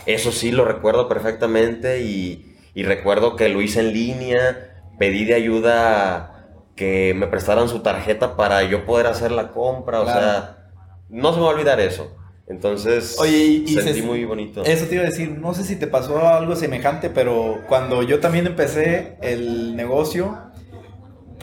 [0.06, 5.34] Eso sí lo recuerdo perfectamente y, y recuerdo que lo hice en línea, pedí de
[5.34, 10.70] ayuda que me prestaran su tarjeta para yo poder hacer la compra, o sea,
[11.10, 12.16] no se me va a olvidar eso.
[12.48, 14.64] Entonces, Oye, y sentí se- muy bonito.
[14.64, 18.20] Eso te iba a decir, no sé si te pasó algo semejante, pero cuando yo
[18.20, 20.38] también empecé el negocio,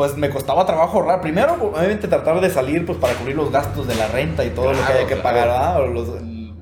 [0.00, 1.20] pues me costaba trabajo ahorrar.
[1.20, 4.72] Primero, obviamente, tratar de salir pues para cubrir los gastos de la renta y todo
[4.72, 5.22] lo que Claro, hay que claro.
[5.22, 5.80] pagar, ¿verdad?
[5.82, 6.08] O los-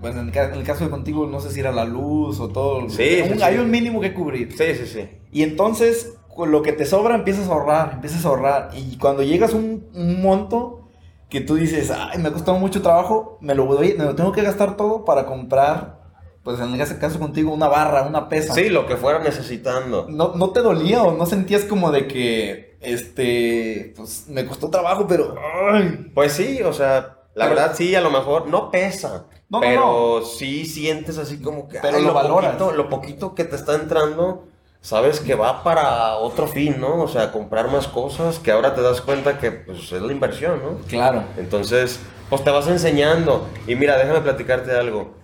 [0.00, 2.80] pues en el, caso de contigo, no sé si era la luz o todo.
[2.90, 3.60] Sí, Un- sí, Hay sí.
[3.60, 4.50] un mínimo que cubrir.
[4.58, 5.08] Sí, sí, sí.
[5.30, 8.70] Y entonces, con lo que te sobra, empiezas a ahorrar, empiezas a ahorrar.
[8.74, 10.88] Y cuando llegas a un, un monto
[11.28, 14.32] que tú dices, ay, me ha costado mucho trabajo, me lo, voy, me lo tengo
[14.32, 16.00] que gastar todo para comprar,
[16.42, 18.52] pues en el caso- caso contigo, una barra, una pesa.
[18.52, 20.06] Sí, lo que fuera necesitando.
[20.08, 25.06] ¿No, ¿No te dolía o no sentías como de que, este, pues me costó trabajo,
[25.08, 25.34] pero,
[25.72, 29.26] ay, Pues sí, o sea, la Pero- verdad sí, a lo mejor no pesa.
[29.50, 32.56] No, no, pero sí sientes así como que Pero ay, lo valoras.
[32.56, 34.44] Poquito, lo poquito que te está entrando,
[34.82, 37.02] sabes que va para otro fin, ¿no?
[37.02, 40.60] O sea, comprar más cosas que ahora te das cuenta que pues es la inversión,
[40.62, 40.78] ¿no?
[40.86, 41.24] claro.
[41.38, 43.46] Entonces, pues te vas enseñando.
[43.66, 45.14] Y mira, déjame platicarte algo.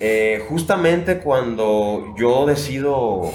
[0.00, 3.30] Eh, justamente cuando yo decido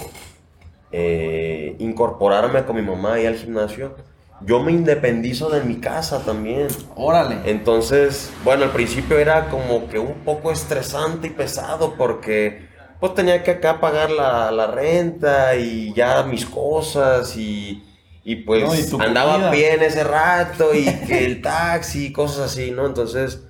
[0.92, 3.94] eh, incorporarme con mi mamá ahí al gimnasio,
[4.40, 6.68] yo me independizo de mi casa también.
[6.96, 7.36] Órale.
[7.46, 12.66] Entonces, bueno, al principio era como que un poco estresante y pesado porque
[13.00, 17.82] pues tenía que acá pagar la, la renta y ya mis cosas y,
[18.24, 19.48] y pues No, y andaba comida.
[19.48, 22.86] a pie en ese rato y que el taxi, cosas así, ¿no?
[22.86, 23.42] Entonces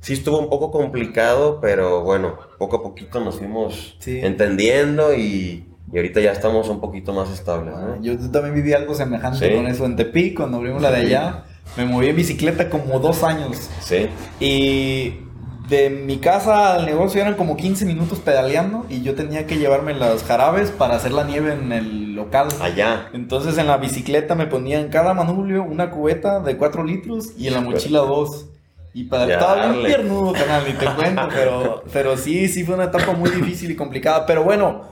[0.00, 4.20] sí estuvo un poco complicado, pero bueno, poco a poquito nos fuimos Sí.
[4.22, 8.00] entendiendo y, y ahorita ya estamos un poquito más estables, ¿no?
[8.02, 9.54] Yo también viví algo semejante Sí.
[9.54, 11.44] con eso en Tepic, cuando abrimos la de allá.
[11.76, 13.70] Me moví en bicicleta como dos años.
[13.80, 14.08] Sí,
[14.40, 15.14] Y
[15.68, 19.94] de mi casa al negocio eran como 15 minutos pedaleando y yo tenía que llevarme
[19.94, 22.48] las jarabes para hacer la nieve en el local.
[22.60, 23.08] allá.
[23.12, 27.46] Entonces en la bicicleta me ponía en cada manubrio una cubeta de 4 litros y
[27.46, 28.46] en la mochila dos.
[28.92, 32.84] Y para estaba bien piernudo, canal, ni te cuento, pero, pero sí, sí fue una
[32.86, 34.26] etapa muy difícil y complicada.
[34.26, 34.82] Pero bueno,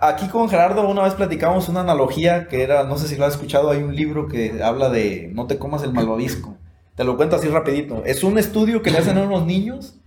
[0.00, 3.34] aquí con Gerardo una vez platicamos una analogía que era, no sé si lo has
[3.34, 6.56] escuchado, hay un libro que habla de no te comas el malvavisco.
[6.94, 8.02] Te lo cuento así rapidito.
[8.04, 10.00] Es un estudio que le hacen a unos niños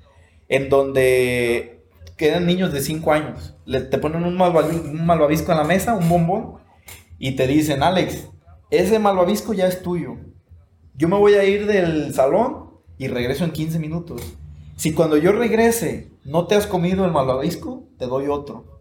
[0.49, 1.83] en donde
[2.17, 3.55] quedan niños de 5 años.
[3.65, 6.55] Le, te ponen un, un malvavisco en la mesa, un bombón,
[7.17, 8.27] y te dicen, Alex,
[8.69, 10.17] ese malvavisco ya es tuyo.
[10.95, 14.21] Yo me voy a ir del salón y regreso en 15 minutos.
[14.75, 18.72] Si cuando yo regrese no te has comido el malvavisco, te doy otro.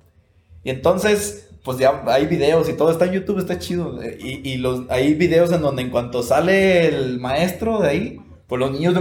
[0.65, 3.99] Y entonces, pues ya hay videos y todo está en YouTube, está chido.
[4.19, 8.59] Y, y los, hay videos en donde en cuanto sale el maestro de ahí, pues
[8.61, 9.01] los niños de,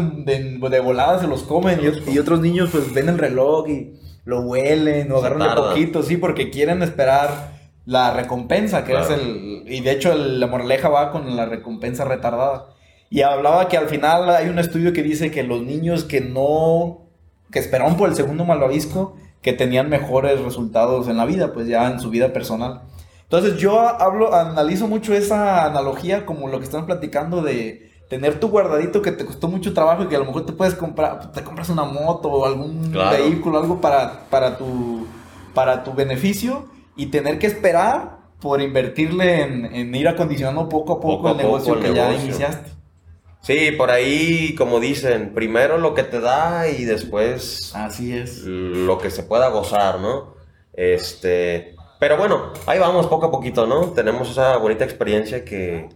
[0.59, 3.67] de, de volada se los comen y, ot- y otros niños pues ven el reloj
[3.69, 3.93] y
[4.25, 5.63] lo huelen o agarran de tardan.
[5.69, 9.05] poquito, sí, porque quieren esperar la recompensa, que Claro.
[9.13, 9.63] es el...
[9.67, 12.67] Y de hecho el- la moraleja va con la recompensa retardada.
[13.09, 17.07] Y hablaba que al final hay un estudio que dice que los niños que no...
[17.51, 21.87] que esperaron por el segundo malvavisco, que tenían mejores resultados en la vida, pues ya
[21.89, 22.81] en su vida personal.
[23.23, 28.49] Entonces yo hablo, analizo mucho esa analogía como lo que estamos platicando de tener tu
[28.49, 31.41] guardadito que te costó mucho trabajo y que a lo mejor te puedes comprar, te
[31.43, 33.17] compras una moto o algún Claro.
[33.17, 35.07] vehículo, algo para, para, tu,
[35.53, 36.65] para tu beneficio
[36.97, 41.73] y tener que esperar por invertirle en, en ir acondicionando poco a poco, el negocio
[41.75, 42.69] poco el que ya iniciaste.
[43.41, 48.43] Sí, por ahí, como dicen, primero lo que te da y después Así es.
[48.43, 50.35] lo que se pueda gozar, ¿no?
[50.73, 53.87] Este, pero bueno, ahí vamos poco a poquito, ¿no?
[53.93, 55.89] Tenemos esa bonita experiencia que,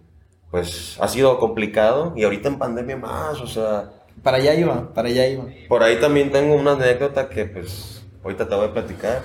[0.52, 3.92] pues, ha sido complicado y ahorita en pandemia más, o sea,
[4.24, 5.46] Para allá iba, para allá iba.
[5.68, 9.22] por ahí también tengo una anécdota que, pues, ahorita te voy a platicar.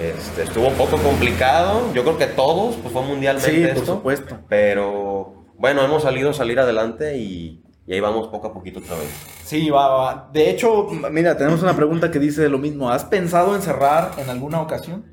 [0.00, 3.94] Este, estuvo un poco complicado, yo creo que todos, pues fue mundialmente Sí, por esto,
[3.94, 4.38] supuesto.
[4.48, 9.08] pero bueno, hemos salido salir adelante y, y ahí vamos poco a poquito otra vez.
[9.44, 10.30] Sí, va, va.
[10.32, 12.90] De hecho, mira, tenemos una pregunta que dice lo mismo.
[12.90, 15.04] ¿Has pensado en cerrar en alguna ocasión?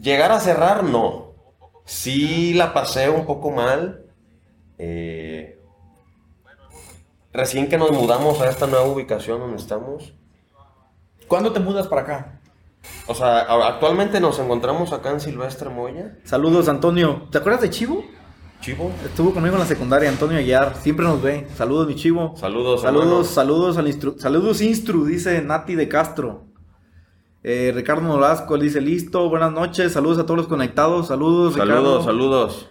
[0.00, 1.32] Llegar a cerrar, no.
[1.84, 4.04] Sí la pasé un poco mal.
[4.78, 5.58] Eh,
[7.32, 10.14] recién que nos mudamos a esta nueva ubicación donde estamos.
[11.28, 12.40] ¿Cuándo te mudas para acá?
[13.06, 16.16] O sea, a- actualmente nos encontramos acá en Silvestre Moya.
[16.24, 17.28] Saludos, Antonio.
[17.30, 18.02] ¿Te acuerdas de Chivo?
[18.60, 18.92] Chivo.
[19.04, 20.76] Estuvo conmigo en la secundaria, Antonio Aguiar.
[20.76, 21.46] Siempre nos ve.
[21.56, 22.34] Saludos, mi Chivo.
[22.36, 23.24] Saludos, Saludos, hermano.
[23.24, 24.16] saludos al instru.
[24.18, 26.44] Saludos, Instru, dice Nati de Castro.
[27.42, 29.28] Eh, Ricardo Nolasco dice listo.
[29.30, 29.92] Buenas noches.
[29.92, 31.08] Saludos a todos los conectados.
[31.08, 32.02] Saludos, Ricardo.
[32.02, 32.70] Saludos, saludos.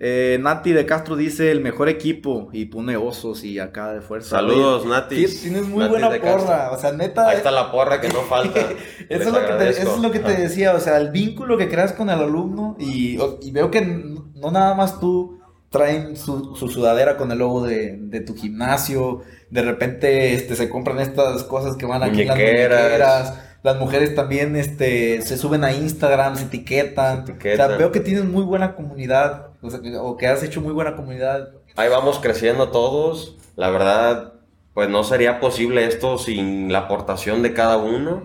[0.00, 4.36] Eh, Nati de Castro dice el mejor equipo y pone osos y acá de fuerza.
[4.36, 5.26] Saludos, Oye, Nati.
[5.26, 6.70] Tienes muy Nati buena porra.
[6.70, 7.28] O sea, neta.
[7.28, 8.60] Ahí está la porra que no falta.
[9.08, 10.40] Eso es, lo que te, eso es lo que te Ajá.
[10.40, 13.18] decía, o sea, el vínculo que creas con el alumno y,
[13.50, 18.20] veo que no nada más tú traen su, su sudadera con el logo de, de
[18.20, 22.80] tu gimnasio, de repente este, se compran estas cosas que van aquí en las Muñequeras.
[22.82, 27.66] muñequeras, las mujeres también este, se suben a Instagram, se etiquetan, Se etiquetan.
[27.66, 30.60] o sea, veo que tienes muy buena comunidad, o, sea, que- o que has hecho
[30.60, 31.50] muy buena comunidad.
[31.76, 33.36] Ahí vamos creciendo todos.
[33.56, 34.32] La verdad,
[34.74, 38.22] pues no sería posible esto sin la aportación de cada uno.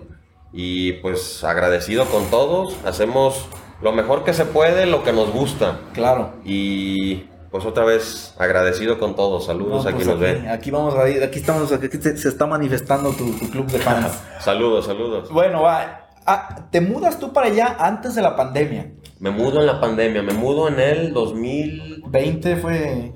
[0.52, 2.76] Y pues agradecido con todos.
[2.84, 3.46] Hacemos
[3.82, 5.80] lo mejor que se puede, lo que nos gusta.
[5.92, 6.34] Claro.
[6.44, 9.46] Y pues otra vez agradecido con todos.
[9.46, 10.48] Saludos No, a pues quien nos aquí, ve.
[10.48, 13.78] aquí vamos a ir, aquí estamos, aquí se, se está manifestando tu, tu club de
[13.80, 14.12] fans.
[14.40, 15.30] Saludos, saludos.
[15.30, 16.03] Bueno, va.
[16.26, 18.92] Ah, te mudas tú para allá antes de la pandemia.
[19.18, 20.22] Me mudo en la pandemia.
[20.22, 22.04] Me mudo en el 2019.
[22.06, 23.12] 20 fue.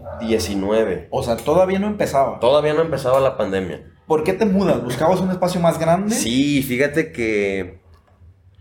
[1.11, 2.41] O sea, todavía no empezaba.
[2.41, 3.83] Todavía no empezaba la pandemia.
[4.07, 4.83] ¿Por qué te mudas?
[4.83, 6.15] ¿Buscabas un espacio más grande?
[6.15, 7.81] Sí, fíjate que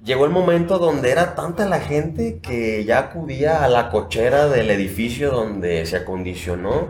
[0.03, 4.69] llegó el momento donde era tanta la gente que ya acudía a la cochera del
[4.69, 6.89] edificio donde se acondicionó.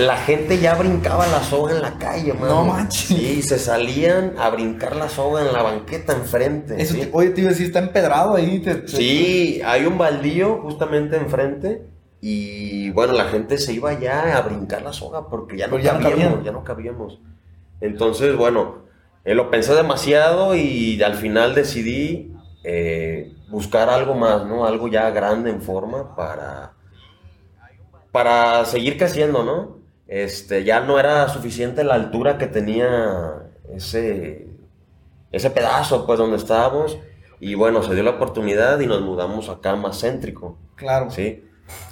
[0.00, 2.46] La gente ya brincaba la soga en la calle, mano.
[2.46, 3.06] No manches.
[3.08, 6.80] Sí, se salían a brincar la soga en la banqueta enfrente.
[6.82, 7.00] Eso ¿sí?
[7.00, 8.58] te- oye, te iba a decir, está empedrado ahí.
[8.60, 11.86] te- te- Sí, hay un baldío justamente enfrente
[12.20, 15.98] y bueno, la gente se iba ya a brincar la soga porque ya no ya
[15.98, 17.18] cabíamos, ya no cabíamos.
[17.80, 18.84] Entonces, bueno,
[19.24, 22.34] eh, lo pensé demasiado y al final decidí
[22.64, 24.66] eh, buscar algo más, ¿no?
[24.66, 26.72] Algo ya grande en forma para,
[28.12, 29.75] para seguir creciendo, ¿no?
[30.08, 33.42] Este, ya no era suficiente la altura que tenía
[33.74, 34.46] ese,
[35.32, 36.98] ese pedazo, pues, donde estábamos.
[37.40, 40.58] Y bueno, se dio la oportunidad y nos mudamos acá más céntrico.
[40.76, 41.10] Claro.
[41.10, 41.44] Sí.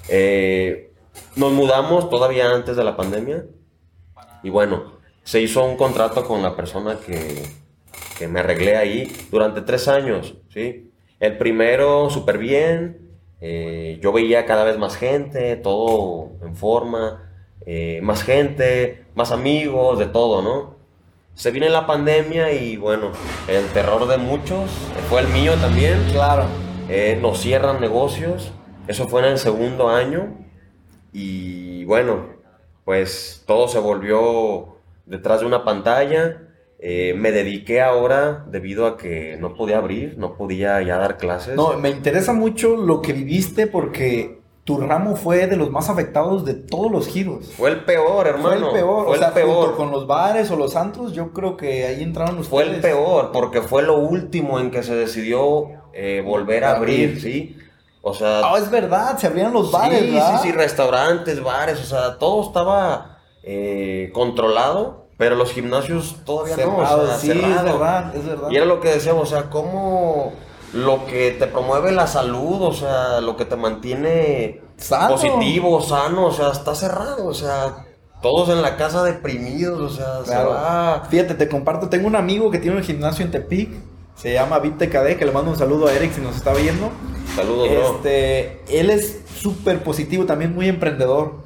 [0.08, 0.92] Eh,
[1.36, 3.44] nos mudamos todavía antes de la pandemia.
[4.42, 7.42] Y bueno, se hizo un contrato con la persona que,
[8.18, 10.34] que me arreglé ahí durante tres años.
[10.48, 10.92] ¿sí?
[11.20, 13.00] El primero, súper bien.
[13.40, 17.33] eh, yo veía cada vez más gente, todo en forma.
[17.66, 20.74] Eh, más gente, más amigos, de todo, ¿no?
[21.34, 23.10] Se viene la pandemia y bueno,
[23.48, 24.70] el terror de muchos,
[25.08, 25.98] fue el mío también.
[26.12, 26.44] Claro.
[26.88, 28.52] Eh, nos cierran negocios.
[28.86, 30.36] Eso fue en el segundo año.
[31.12, 32.26] Y bueno,
[32.84, 34.76] pues todo se volvió
[35.06, 36.42] detrás de una pantalla.
[36.78, 41.56] Eh, me dediqué ahora debido a que no podía abrir, no podía ya dar clases.
[41.56, 46.44] No, me interesa mucho lo que viviste porque tu ramo fue de los más afectados
[46.44, 47.52] de todos los giros.
[47.56, 48.48] Fue el peor, hermano.
[48.48, 49.04] Fue el peor.
[49.06, 49.56] Fue o sea, el peor.
[49.66, 52.48] junto con los bares o los antros, yo creo que ahí entraron ustedes.
[52.48, 57.10] Fue el peor, porque fue lo último en que se decidió eh, volver a abrir,
[57.10, 57.20] Abrir.
[57.22, 57.56] ¿sí?
[58.00, 60.40] O sea, Ah, es verdad, se abrieron los bares, sí, ¿verdad?
[60.42, 66.78] sí, sí, restaurantes, bares, o sea, todo estaba eh, controlado, pero los gimnasios todavía no,
[66.78, 67.78] o sea, sí, es cerrado.
[67.78, 68.50] verdad, es verdad.
[68.50, 70.32] Y era lo que decíamos, o sea, cómo
[70.74, 75.14] lo que te promueve la salud, o sea, lo que te mantiene Sano.
[75.14, 77.86] positivo, sano, o sea, está cerrado, o sea,
[78.20, 81.06] todos en la casa deprimidos, o sea, se va.
[81.08, 83.70] Fíjate, te comparto, tengo un amigo que tiene un gimnasio en Tepic,
[84.16, 86.90] se llama VipTKD, que le mando un saludo a Eric si nos está viendo.
[87.36, 87.96] Saludos, bro.
[87.96, 91.43] Este, él es súper positivo, también muy emprendedor.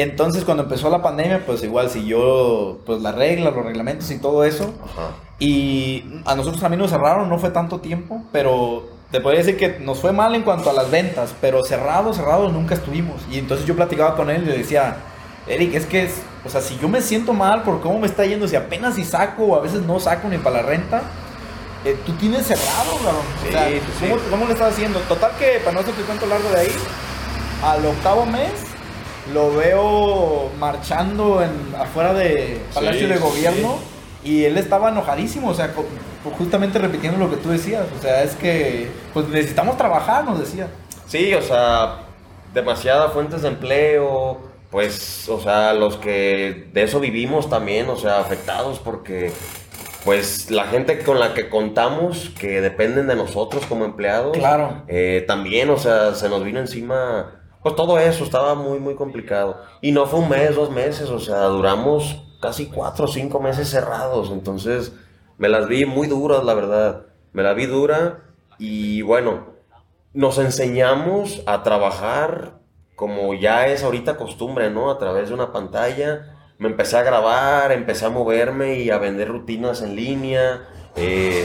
[0.00, 4.44] Entonces, cuando empezó la pandemia, pues igual siguió pues las reglas, los reglamentos y todo
[4.44, 4.72] eso.
[4.84, 5.10] Ajá.
[5.40, 9.80] Y a nosotros también nos cerraron, no fue tanto tiempo, pero te podría decir que
[9.80, 13.16] nos fue mal en cuanto a las ventas, pero cerrados, cerrados nunca estuvimos.
[13.28, 14.98] Y entonces yo platicaba con él y le decía,
[15.48, 18.24] Eric, es que es, o sea, si yo me siento mal por cómo me está
[18.24, 21.02] yendo, si apenas si saco o a veces no saco ni para la renta,
[21.84, 23.22] eh, tú tienes cerrado, cabrón.
[23.48, 24.26] O sea, Sí, sí, ¿cómo, sí.
[24.30, 25.00] cómo le estás haciendo?
[25.00, 26.72] Total que, para no hacerte cuento largo de ahí,
[27.64, 28.67] al octavo mes
[29.32, 33.78] lo veo marchando en, afuera de Palacio Sí, de sí, Gobierno
[34.24, 35.72] y él estaba enojadísimo, o sea,
[36.36, 40.68] justamente repitiendo lo que tú decías, o sea, es que pues necesitamos trabajar, nos decía.
[41.06, 42.00] Sí, o sea,
[42.52, 48.20] demasiadas fuentes de empleo, pues, o sea, los que de eso vivimos también, o sea,
[48.20, 49.32] afectados porque,
[50.04, 54.82] pues, la gente con la que contamos, que dependen de nosotros como empleados, Claro.
[54.88, 59.60] eh, también, o sea, se nos vino encima, pues todo eso estaba muy, muy complicado.
[59.80, 63.68] Y no fue un mes, dos meses, o sea, duramos casi cuatro o cinco meses
[63.68, 64.92] cerrados, entonces
[65.38, 68.22] me las vi muy duras, la verdad, me la vi dura
[68.58, 69.46] y bueno,
[70.12, 72.58] nos enseñamos a trabajar
[72.98, 74.90] como ya es ahorita costumbre, ¿no?
[74.90, 76.34] A través de una pantalla.
[76.58, 80.66] Me empecé a grabar, empecé a moverme y a vender rutinas en línea.
[80.96, 81.44] Eh,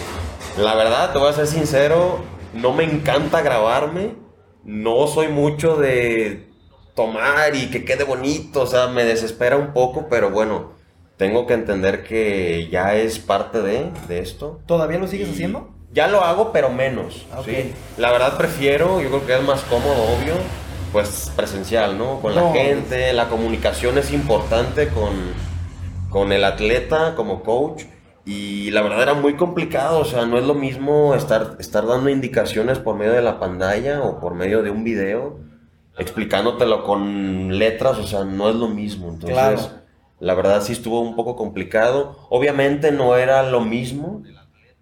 [0.58, 2.18] la verdad, te voy a ser sincero,
[2.56, 4.16] no me encanta grabarme.
[4.64, 6.50] No soy mucho de
[6.96, 10.72] tomar y que quede bonito, o sea, me desespera un poco, pero bueno,
[11.18, 14.60] tengo que entender que ya es parte de, de esto.
[14.66, 15.70] ¿Todavía lo sigues Y haciendo?
[15.92, 17.26] Ya lo hago, pero menos.
[17.38, 17.46] Ok.
[17.46, 17.74] ¿sí?
[17.98, 20.34] La verdad prefiero, yo creo que es más cómodo, obvio,
[20.92, 22.20] pues presencial, ¿no?
[22.22, 22.48] Con No.
[22.48, 25.14] la gente, la comunicación es importante con,
[26.10, 27.84] con el atleta como coach.
[28.26, 32.10] Y la verdad era muy complicado, o sea, no es lo mismo estar, estar dando
[32.10, 35.40] indicaciones por medio de la pantalla o por medio de un video,
[35.98, 39.10] explicándotelo con letras, o sea, no es lo mismo.
[39.10, 39.60] Entonces, Claro.
[40.22, 42.18] la verdad sí estuvo un poco complicado.
[42.30, 44.24] Obviamente no era lo mismo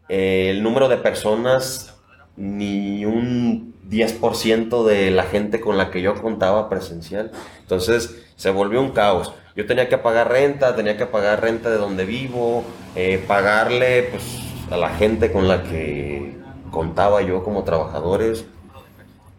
[0.08, 1.96] eh, el número de personas,
[2.36, 7.32] ni un 10% de la gente con la que yo contaba presencial.
[7.62, 9.34] Entonces se volvió un caos.
[9.56, 12.64] Yo tenía que pagar renta, tenía que pagar renta de donde vivo,
[12.96, 14.42] eh, pagarle pues,
[14.72, 16.38] a la gente con la que
[16.72, 18.46] contaba yo como trabajadores,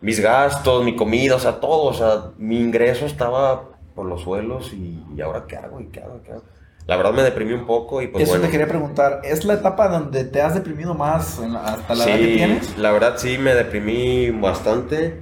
[0.00, 4.72] mis gastos, mi comida, o sea, todo, o sea, mi ingreso estaba por los suelos
[4.72, 6.42] y, y ahora qué hago y qué hago, qué hago.
[6.86, 8.46] La verdad me deprimí un poco y pues Eso bueno.
[8.46, 12.18] te quería preguntar, ¿es la etapa donde te has deprimido más la- hasta la edad
[12.20, 12.76] que Sí, tienes?
[12.76, 15.14] la verdad sí me deprimí bastante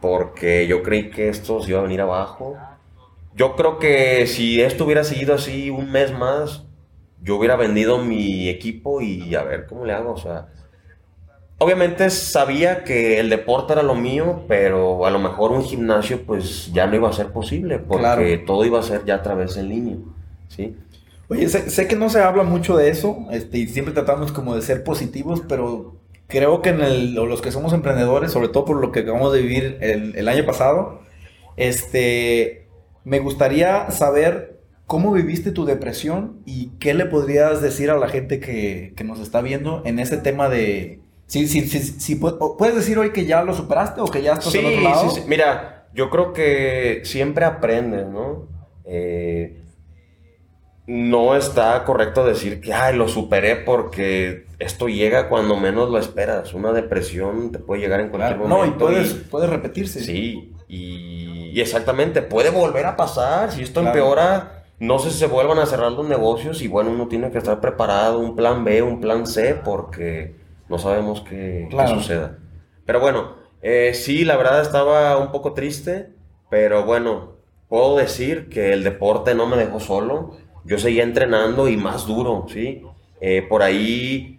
[0.00, 2.56] porque yo creí que esto se iba a venir abajo.
[3.38, 6.64] Yo creo que si esto hubiera seguido así un mes más,
[7.22, 10.48] yo hubiera vendido mi equipo y a ver cómo le hago, o sea,
[11.58, 16.72] obviamente sabía que el deporte era lo mío, pero a lo mejor un gimnasio pues
[16.72, 18.22] ya no iba a ser posible porque Claro.
[18.46, 19.96] todo iba a ser ya a través en línea,
[20.48, 20.76] ¿sí?
[21.28, 24.62] Oye, sé, que no se habla mucho de eso, este, y siempre tratamos como de
[24.62, 28.92] ser positivos, pero creo que en el, los que somos emprendedores, sobre todo por lo
[28.92, 31.02] que acabamos de vivir el, el año pasado,
[31.56, 32.67] este,
[33.08, 38.38] me gustaría saber cómo viviste tu depresión y qué le podrías decir a la gente
[38.38, 41.00] que, que nos está viendo en ese tema de...
[41.26, 44.52] Sí, sí, sí, sí, ¿Puedes decir hoy que ya lo superaste o que ya estás
[44.52, 45.10] sí, otro lado?
[45.10, 48.46] Sí, sí, mira, yo creo que siempre aprendes, ¿no?
[48.84, 49.62] Eh,
[50.88, 56.54] no está correcto decir que, ay, lo superé porque esto llega cuando menos lo esperas.
[56.54, 58.56] Una depresión te puede llegar en cualquier momento.
[58.56, 60.00] No, y puedes, puede repetirse.
[60.00, 63.52] Sí, y, exactamente, puede volver a pasar.
[63.52, 67.06] Si esto empeora, no sé si se vuelvan a cerrar los negocios y bueno, uno
[67.06, 70.36] tiene que estar preparado, un plan B, un plan C, porque
[70.70, 72.38] no sabemos qué, suceda.
[72.86, 76.14] Pero bueno, eh, sí, la verdad estaba un poco triste,
[76.48, 77.34] pero bueno,
[77.68, 82.46] puedo decir que el deporte no me dejó solo yo seguía entrenando y más duro,
[82.48, 82.82] ¿sí?
[83.20, 84.38] Eh, por ahí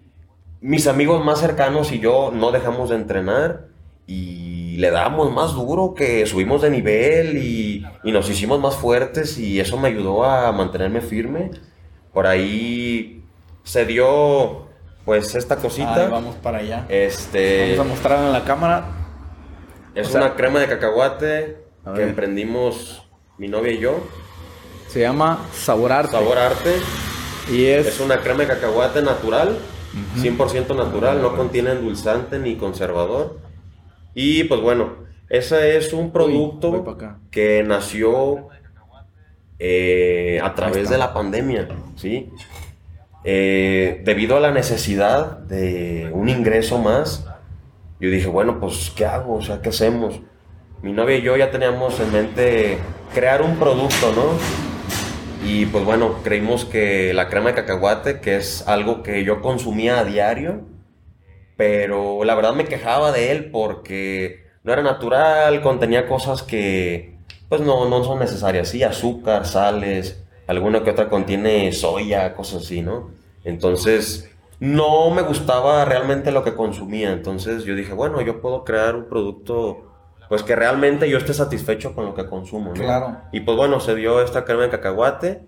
[0.61, 3.67] mis amigos más cercanos y yo no dejamos de entrenar
[4.05, 9.59] y le damos más duro, que subimos de nivel y, nos hicimos más fuertes y
[9.59, 11.51] eso me ayudó a mantenerme firme.
[12.13, 13.23] Por ahí
[13.63, 14.67] se dio
[15.05, 16.07] pues esta cosita.
[16.09, 16.86] vamos para allá.
[16.89, 18.86] Este, vamos a mostrar en la cámara.
[19.95, 21.57] Es una crema de cacahuate
[21.95, 23.07] que emprendimos
[23.38, 24.03] mi novia y yo.
[24.90, 26.12] Se llama Sabor Arte.
[26.12, 26.76] Sabor Arte.
[27.52, 27.88] Y es...
[27.88, 29.58] Es una crema de cacahuate natural,
[30.18, 33.40] 100% natural, no contiene endulzante ni conservador.
[34.16, 34.94] Y pues bueno,
[35.30, 36.84] ese es un producto
[37.30, 38.48] que nació
[39.60, 42.32] eh, a través de la pandemia, ¿sí?
[43.24, 47.28] Eh, debido a la necesidad de un ingreso más,
[48.00, 49.36] yo dije, bueno, pues, ¿qué hago?
[49.36, 50.20] O sea, ¿qué hacemos?
[50.82, 52.78] Mi novia y yo ya teníamos en mente
[53.14, 54.68] crear un producto, ¿no?
[55.44, 60.00] Y pues bueno, creímos que la crema de cacahuate, que es algo que yo consumía
[60.00, 60.62] a diario,
[61.56, 67.18] pero la verdad me quejaba de él porque no era natural, contenía cosas que
[67.50, 72.82] pues no, no son necesarias, sí, azúcar, sales, alguna que otra contiene soya, cosas así,
[72.82, 73.10] ¿no?
[73.44, 74.30] Entonces,
[74.60, 79.06] no me gustaba realmente lo que consumía, entonces yo dije, bueno, yo puedo crear un
[79.06, 79.89] producto
[80.30, 82.73] pues que realmente yo esté satisfecho con lo que consumo, ¿no?
[82.75, 83.17] Claro.
[83.32, 85.41] Y pues bueno, se dio esta crema de cacahuate.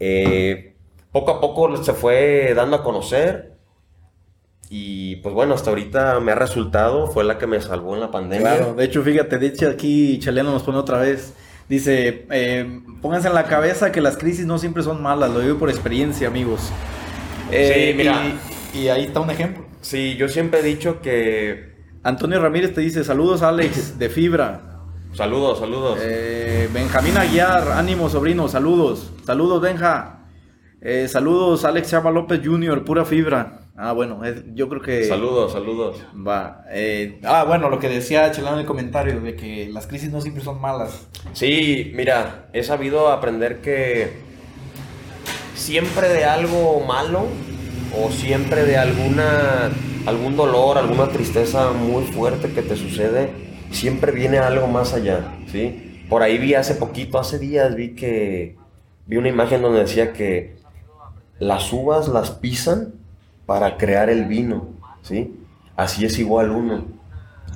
[0.00, 0.74] Eh,
[1.12, 3.56] poco a poco se fue dando a conocer.
[4.70, 8.10] Y pues bueno, hasta ahorita me ha resultado, fue la que me salvó en la
[8.10, 8.56] pandemia.
[8.56, 11.32] Claro, de hecho, fíjate, de hecho aquí Chaleano nos pone otra vez.
[11.68, 15.58] Dice, eh, pónganse en la cabeza que las crisis no siempre son malas, lo digo
[15.58, 16.60] por experiencia, amigos.
[16.60, 18.20] sí, eh, mira.
[18.74, 19.64] y ahí está un ejemplo.
[19.80, 21.67] Sí, yo siempre he dicho que
[22.02, 24.60] Antonio Ramírez te dice, saludos Alex, de Fibra.
[25.12, 25.98] Saludos, saludos.
[26.00, 29.10] Eh, Benjamín Aguiar, ánimo sobrino, saludos.
[29.26, 30.20] Saludos Benja.
[30.80, 33.60] Eh, saludos Alex Chava López Jr., pura fibra.
[33.76, 34.20] Ah, bueno,
[34.54, 35.04] yo creo que...
[35.04, 35.96] Saludos, saludos.
[36.14, 36.64] Va.
[36.70, 40.20] Eh, ah, bueno, lo que decía Chelano en el comentario, de que las crisis no
[40.20, 41.06] siempre son malas.
[41.32, 44.20] Sí, mira, he sabido aprender que
[45.54, 47.26] siempre de algo malo
[47.96, 49.70] o siempre de alguna
[50.08, 53.30] algún dolor, alguna tristeza muy fuerte que te sucede,
[53.70, 56.04] siempre viene algo más allá, ¿sí?
[56.08, 58.56] Por ahí vi hace poquito, hace días, vi que
[59.06, 60.56] vi una imagen donde decía que
[61.38, 62.94] las uvas las pisan
[63.44, 64.68] para crear el vino,
[65.02, 65.38] ¿sí?
[65.76, 66.84] Así es igual uno.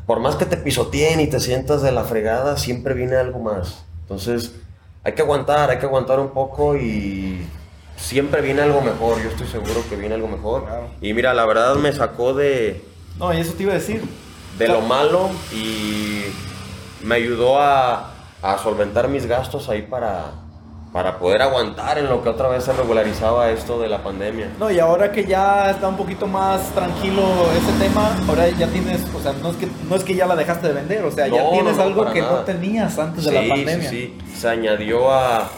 [0.07, 3.85] Por más que te pisoteen y te sientas de la fregada, siempre viene algo más.
[4.03, 4.55] Entonces,
[5.05, 7.47] hay que aguantar, hay que aguantar un poco y
[8.03, 10.67] siempre viene algo mejor, yo estoy seguro que viene algo mejor.
[11.01, 12.85] Y mira, la verdad me sacó de...
[13.19, 14.03] No, y eso te iba a decir.
[14.59, 16.25] De lo malo y
[17.03, 18.09] me ayudó a,
[18.63, 20.33] solventar mis gastos ahí para,
[20.93, 24.51] para poder aguantar en lo que otra vez se regularizaba esto de la pandemia.
[24.59, 27.23] No, y ahora que ya está un poquito más tranquilo
[27.57, 30.37] ese tema, ahora ya tienes, o sea, no es que, no es que ya la
[30.37, 33.89] dejaste de vender, o sea, ya tienes algo que no tenías antes de la pandemia.
[33.89, 35.49] Sí, sí, se añadió a,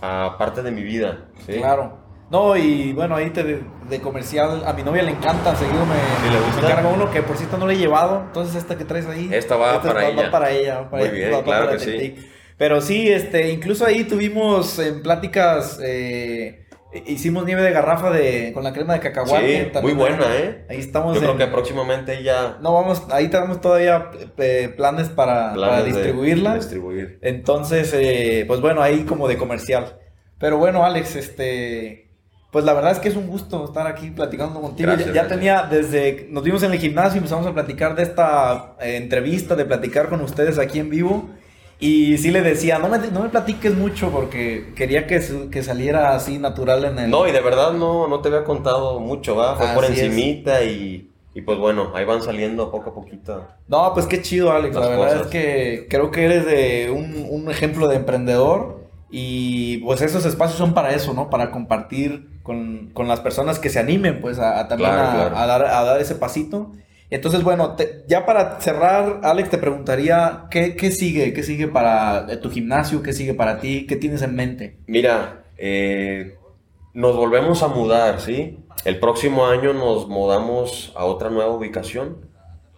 [0.00, 1.28] a parte de mi vida.
[1.46, 1.98] Claro.
[2.30, 6.88] No, y bueno, ahí te, de, comercial, a mi novia le encanta, seguido me, me,
[6.88, 9.28] uno que por cierto no le he llevado, entonces esta que traes ahí.
[9.32, 10.22] Esta va para ella.
[10.22, 10.88] Va para ella.
[10.92, 12.16] Muy bien, claro que sí.
[12.56, 16.66] Pero sí, este, incluso ahí tuvimos en pláticas, eh,
[17.06, 19.70] hicimos nieve de garrafa de, con la crema de cacahuate.
[19.72, 20.66] Sí, muy buena, ¿eh?
[20.68, 21.14] Ahí estamos.
[21.14, 22.58] Yo creo que próximamente ya...
[22.60, 26.54] No, vamos, ahí tenemos todavía eh, planes para, para distribuirla.
[26.54, 27.18] distribuir.
[27.22, 29.98] Entonces, eh, pues bueno, ahí como de comercial.
[30.38, 32.10] Pero bueno, Alex, este,
[32.50, 34.92] pues la verdad es que es un gusto estar aquí platicando contigo.
[35.14, 38.96] ya, tenía, desde, nos vimos en el gimnasio y empezamos a platicar de esta eh,
[38.96, 41.30] entrevista, de platicar con ustedes aquí en vivo.
[41.80, 45.62] Y sí le decía, no me, no me platiques mucho porque quería que, su- que
[45.62, 47.10] saliera así natural en el...
[47.10, 49.56] No, y de verdad no, no te había contado mucho, ¿va?
[49.56, 50.00] Fue por Así es.
[50.00, 53.46] encimita y, y pues bueno, ahí van saliendo poco a poquito.
[53.68, 54.74] No, pues qué chido, Alex.
[54.74, 55.20] La verdad cosas.
[55.22, 60.58] es que creo que eres de un, un ejemplo de emprendedor y pues esos espacios
[60.58, 61.30] son para eso, ¿no?
[61.30, 65.12] Para compartir con, con las personas que se animen, pues, a, a también Claro, a,
[65.12, 65.36] claro.
[65.36, 66.72] a dar, a dar ese pasito.
[67.10, 71.32] Entonces, bueno, te- ya para cerrar, Alex, te preguntaría, ¿qué, qué sigue?
[71.32, 73.02] ¿Qué sigue para eh, tu gimnasio?
[73.02, 73.86] ¿Qué sigue para ti?
[73.86, 74.78] ¿Qué tienes en mente?
[74.86, 76.36] Mira, eh,
[76.94, 78.58] nos volvemos a mudar, ¿sí?
[78.84, 82.28] El próximo año nos mudamos a otra nueva ubicación.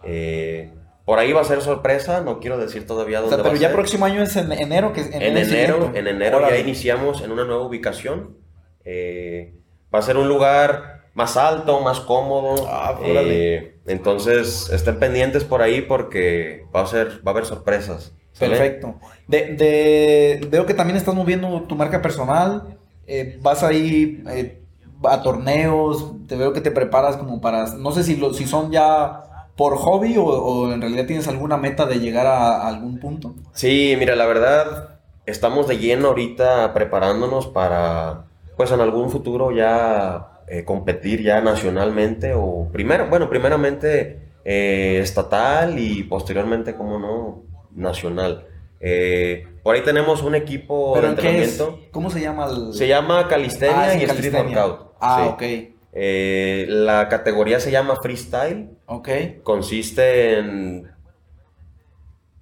[0.03, 0.71] Eh,
[1.05, 3.61] por ahí va a ser sorpresa, no quiero decir todavía O dónde sea, va pero
[3.61, 3.75] ya ser.
[3.75, 5.99] próximo año es en enero, que es En el enero, siguiente.
[5.99, 6.59] en enero ya Órale.
[6.61, 8.37] iniciamos en una nueva ubicación.
[8.85, 9.53] Eh,
[9.93, 12.67] va a ser un lugar más alto, más cómodo.
[12.69, 12.97] Ah.
[13.03, 18.13] Eh, entonces, estén pendientes por ahí porque va a ser, va a haber sorpresas.
[18.33, 18.51] ¿sale?
[18.57, 18.95] Perfecto.
[19.27, 22.77] De, de- veo que también estás moviendo tu marca personal.
[23.05, 24.61] eh, vas ahí eh,
[25.03, 26.13] a torneos.
[26.27, 27.67] Te veo que te preparas como para.
[27.75, 29.19] No sé si, lo- si son ya
[29.55, 33.35] por hobby o, o en realidad tienes alguna meta de llegar a, a algún punto.
[33.53, 38.25] Sí, mira, la verdad, estamos de lleno ahorita preparándonos para,
[38.57, 45.77] pues en algún futuro ya eh, competir ya nacionalmente o primero, bueno, primeramente eh, estatal
[45.79, 48.47] y posteriormente, como no, nacional.
[48.79, 51.79] Eh, por ahí tenemos un equipo de entrenamiento.
[51.91, 52.73] ¿Cómo se llama el.?
[52.73, 54.65] Se llama Calistenia Ah, y Street calistenia.
[54.65, 54.91] Workout.
[54.99, 55.67] Ah, sí.
[55.69, 55.73] ok.
[55.95, 59.09] Eh, la categoría se llama Freestyle Ok.
[59.43, 60.91] consiste en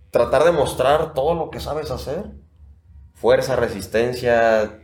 [0.10, 2.24] tratar de mostrar todo lo que sabes hacer.
[3.14, 4.80] Fuerza, resistencia,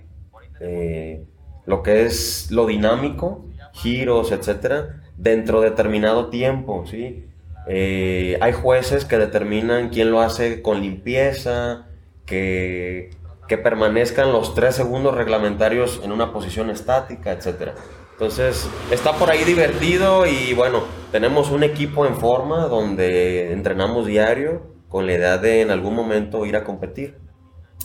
[0.60, 1.26] eh,
[1.68, 7.26] lo que es lo dinámico, giros, etcétera, dentro de determinado tiempo, ¿sí?
[7.68, 11.88] Eh, hay jueces que determinan quién lo hace con limpieza,
[12.26, 13.10] que,
[13.50, 17.76] que permanezcan los tres segundos reglamentarios en una posición estática, etcétera.
[18.14, 24.62] Entonces, está por ahí divertido y bueno, tenemos un equipo en forma donde entrenamos diario
[24.88, 27.18] con la idea de en algún momento ir a competir.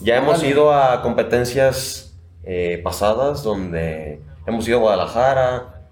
[0.01, 2.12] Ya hemos ido a competencias
[2.43, 5.87] eh, pasadas donde hemos ido a Guadalajara,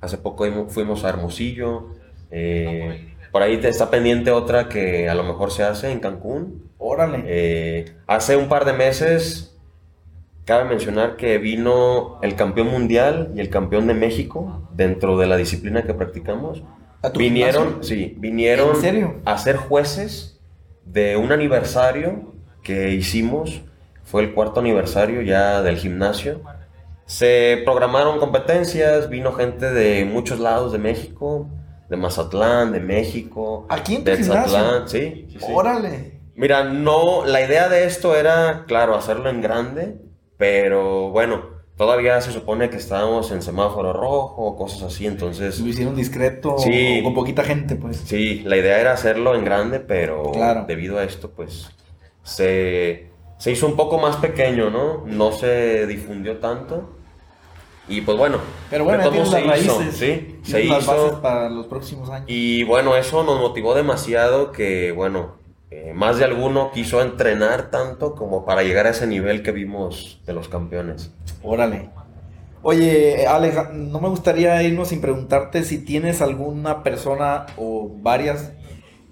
[0.00, 1.88] hace poco fuimos a Hermosillo,
[2.30, 6.70] eh, por ahí te está pendiente otra que a lo mejor se hace en Cancún.
[6.78, 7.24] Órale.
[7.26, 9.56] Eh, hace un par de meses,
[10.44, 15.36] cabe mencionar que vino el campeón mundial y el campeón de México dentro de la
[15.36, 16.62] disciplina que practicamos.
[17.02, 17.96] ¿A tu Vinieron, gimnasio?
[17.96, 18.76] sí, vinieron
[19.24, 20.40] a ser jueces
[20.84, 23.62] de un aniversario que hicimos.
[24.04, 26.40] Fue el cuarto aniversario ya del gimnasio.
[27.06, 31.48] Se programaron competencias, vino gente de muchos lados de México,
[31.90, 34.52] de Mazatlán, de México, ¿Aquí en tu de gimnasio?
[34.58, 35.46] Zatlán, sí, sí, sí.
[35.52, 36.20] Órale.
[36.34, 39.98] Mira, no, la idea de esto era, claro, hacerlo en grande,
[40.36, 41.42] pero bueno,
[41.76, 47.00] todavía se supone que estábamos en semáforo rojo, cosas así, entonces, Lo hicieron discreto Sí.
[47.04, 47.98] con poquita gente, pues.
[47.98, 50.64] sí, la idea era hacerlo en grande, pero Claro.
[50.66, 51.70] debido a esto, pues,
[52.24, 53.10] se,
[53.44, 55.04] se hizo un poco más pequeño, ¿no?
[55.04, 56.88] No se difundió tanto.
[57.86, 58.38] Y pues bueno,
[58.70, 59.96] Pero bueno, ya las se hizo, raíces.
[59.98, 60.92] sí, se las hizo.
[60.96, 62.24] bases para los próximos años.
[62.26, 65.34] Y bueno, eso nos motivó demasiado que, bueno,
[65.70, 70.22] eh, más de alguno quiso entrenar tanto como para llegar a ese nivel que vimos
[70.24, 71.12] de los campeones.
[71.42, 71.90] Órale.
[72.62, 78.52] Oye, Alex, no me gustaría irnos sin preguntarte si tienes alguna persona o varias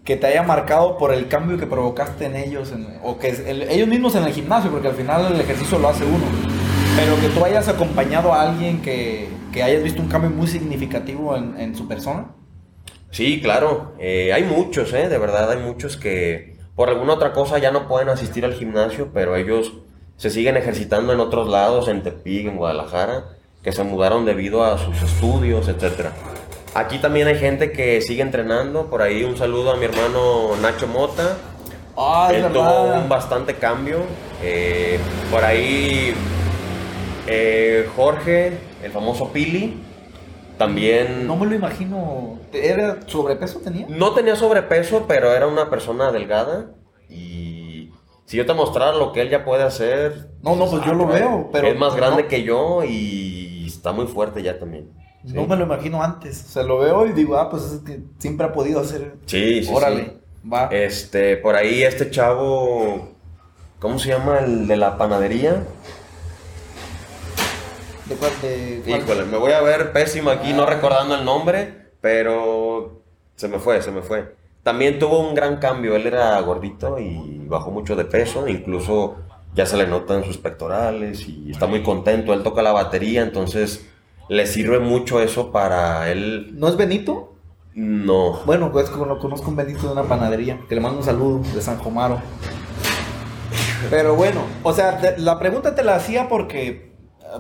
[0.05, 2.73] que te haya marcado por el cambio que provocaste en ellos,
[3.05, 6.05] o que el- ellos mismos en el gimnasio, porque al final el ejercicio lo hace
[6.05, 6.25] uno,
[6.97, 11.37] pero que tú hayas acompañado a alguien que, que hayas visto un cambio muy significativo
[11.37, 12.27] en, en su persona.
[13.11, 15.09] Sí, claro, eh, hay muchos, ¿eh?
[15.09, 19.11] De verdad, hay muchos que por alguna otra cosa ya no pueden asistir al gimnasio,
[19.13, 19.75] pero ellos
[20.17, 23.25] se siguen ejercitando en otros lados, en Tepic, en Guadalajara,
[23.63, 26.13] que se mudaron debido a sus estudios, etcétera.
[26.75, 30.87] Aquí también hay gente que sigue entrenando, por ahí un saludo a mi hermano Nacho
[30.89, 31.37] Mota,
[31.97, 33.99] Ah, es Él tuvo un bastante cambio.
[34.43, 34.99] eh,
[35.31, 36.15] por ahí
[37.27, 39.79] eh, Jorge, el famoso Pili,
[40.57, 42.39] también No me lo imagino.
[42.53, 43.87] ¿Era sobrepeso tenía?
[43.89, 46.71] no tenía sobrepeso, pero era una persona delgada.
[47.11, 47.91] Y
[48.25, 51.07] si yo te mostrara lo que él ya puede hacer, No, no, pues yo lo
[51.07, 52.29] veo, pero es más grande no.
[52.29, 54.91] que yo y está muy fuerte ya también.
[55.27, 55.33] Sí.
[55.35, 56.45] No me lo imagino antes.
[56.47, 59.15] O sea, lo veo y digo, ah, pues es que siempre ha podido hacer.
[59.27, 60.49] Sí, sí, Órale, sí.
[60.53, 60.67] va.
[60.73, 63.11] Este, por ahí este chavo,
[63.79, 64.41] ¿cómo se llama?
[64.41, 65.63] El de la panadería.
[68.09, 68.33] ¿De cuál?
[68.43, 69.01] De cuál?
[69.01, 70.67] Híjole, me voy a ver pésimo aquí, no Ah.
[70.67, 73.03] recordando el nombre, pero
[73.37, 74.35] se me fue, se me fue.
[74.63, 79.17] También tuvo un gran cambio, él era gordito y bajó mucho de peso, incluso
[79.55, 83.87] ya se le notan sus pectorales y está muy contento, él toca la batería, entonces
[84.29, 86.51] le sirve mucho eso para él.
[86.55, 87.35] ¿No es Benito?
[87.75, 88.41] No.
[88.45, 91.79] Bueno, pues conozco un Benito de una panadería, que le mando un saludo de San
[91.79, 92.21] Jomaro.
[93.91, 96.93] Pero bueno, o sea, la pregunta te la hacía porque,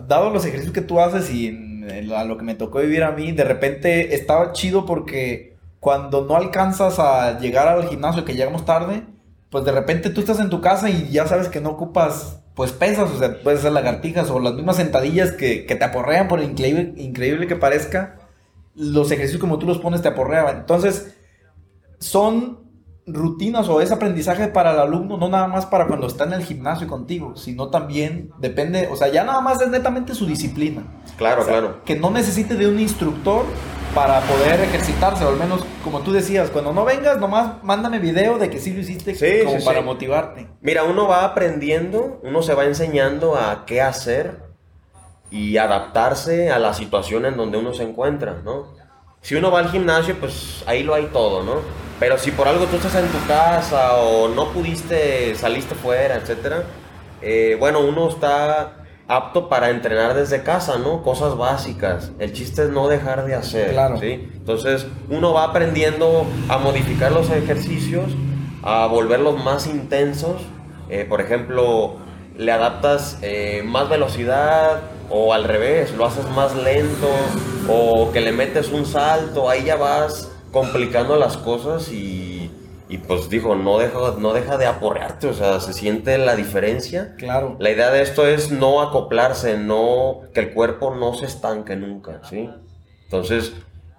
[0.08, 1.82] dado los ejercicios que tú haces y
[2.14, 6.36] a lo que me tocó vivir a mí, de repente estaba chido porque cuando no
[6.36, 9.04] alcanzas a llegar al gimnasio, que llegamos tarde,
[9.50, 12.72] pues de repente tú estás en tu casa y ya sabes que no ocupas pues
[12.72, 16.40] pesas, o sea, puedes hacer lagartijas o las mismas sentadillas que, que te aporrean por
[16.40, 18.18] increíble, increíble que parezca,
[18.74, 20.58] los ejercicios como tú los pones te aporreaban.
[20.58, 21.14] Entonces,
[21.98, 22.62] son
[23.06, 26.44] rutinas o es aprendizaje para el alumno, no nada más para cuando está en el
[26.44, 30.82] gimnasio contigo, sino también depende, o sea, ya nada más es netamente su disciplina.
[31.16, 31.82] Claro, claro.
[31.84, 33.44] Que no necesite de un instructor
[33.94, 38.38] para poder ejercitarse, o al menos como tú decías, cuando no vengas, nomás mándame video
[38.38, 40.48] de que sí lo hiciste como para motivarte.
[40.60, 44.38] Mira, uno va aprendiendo, uno se va enseñando a qué hacer
[45.30, 48.74] y adaptarse a la situación en donde uno se encuentra, ¿no?
[49.20, 51.60] Si uno va al gimnasio, pues ahí lo hay todo, ¿no?
[52.00, 56.64] Pero si por algo tú estás en tu casa o no pudiste, saliste fuera, etcétera,
[57.20, 61.02] eh, bueno, uno está apto para entrenar desde casa, ¿no?
[61.02, 62.12] Cosas básicas.
[62.18, 63.70] El chiste es no dejar de hacer.
[63.70, 63.98] Claro.
[63.98, 64.28] ¿sí?
[64.34, 68.12] Entonces, uno va aprendiendo a modificar los ejercicios,
[68.62, 70.42] a volverlos más intensos.
[70.88, 71.96] Eh, por ejemplo,
[72.36, 74.80] le adaptas eh, más velocidad
[75.10, 77.08] o al revés, lo haces más lento
[77.68, 82.31] o que le metes un salto, ahí ya vas complicando las cosas y
[82.92, 87.14] y pues dijo, no deja, no deja de aporrearte, o sea, se siente la diferencia.
[87.16, 87.56] Claro.
[87.58, 92.20] La idea de esto es no acoplarse, no que el cuerpo no se estanque nunca,
[92.28, 92.50] ¿sí?
[93.04, 93.54] Entonces,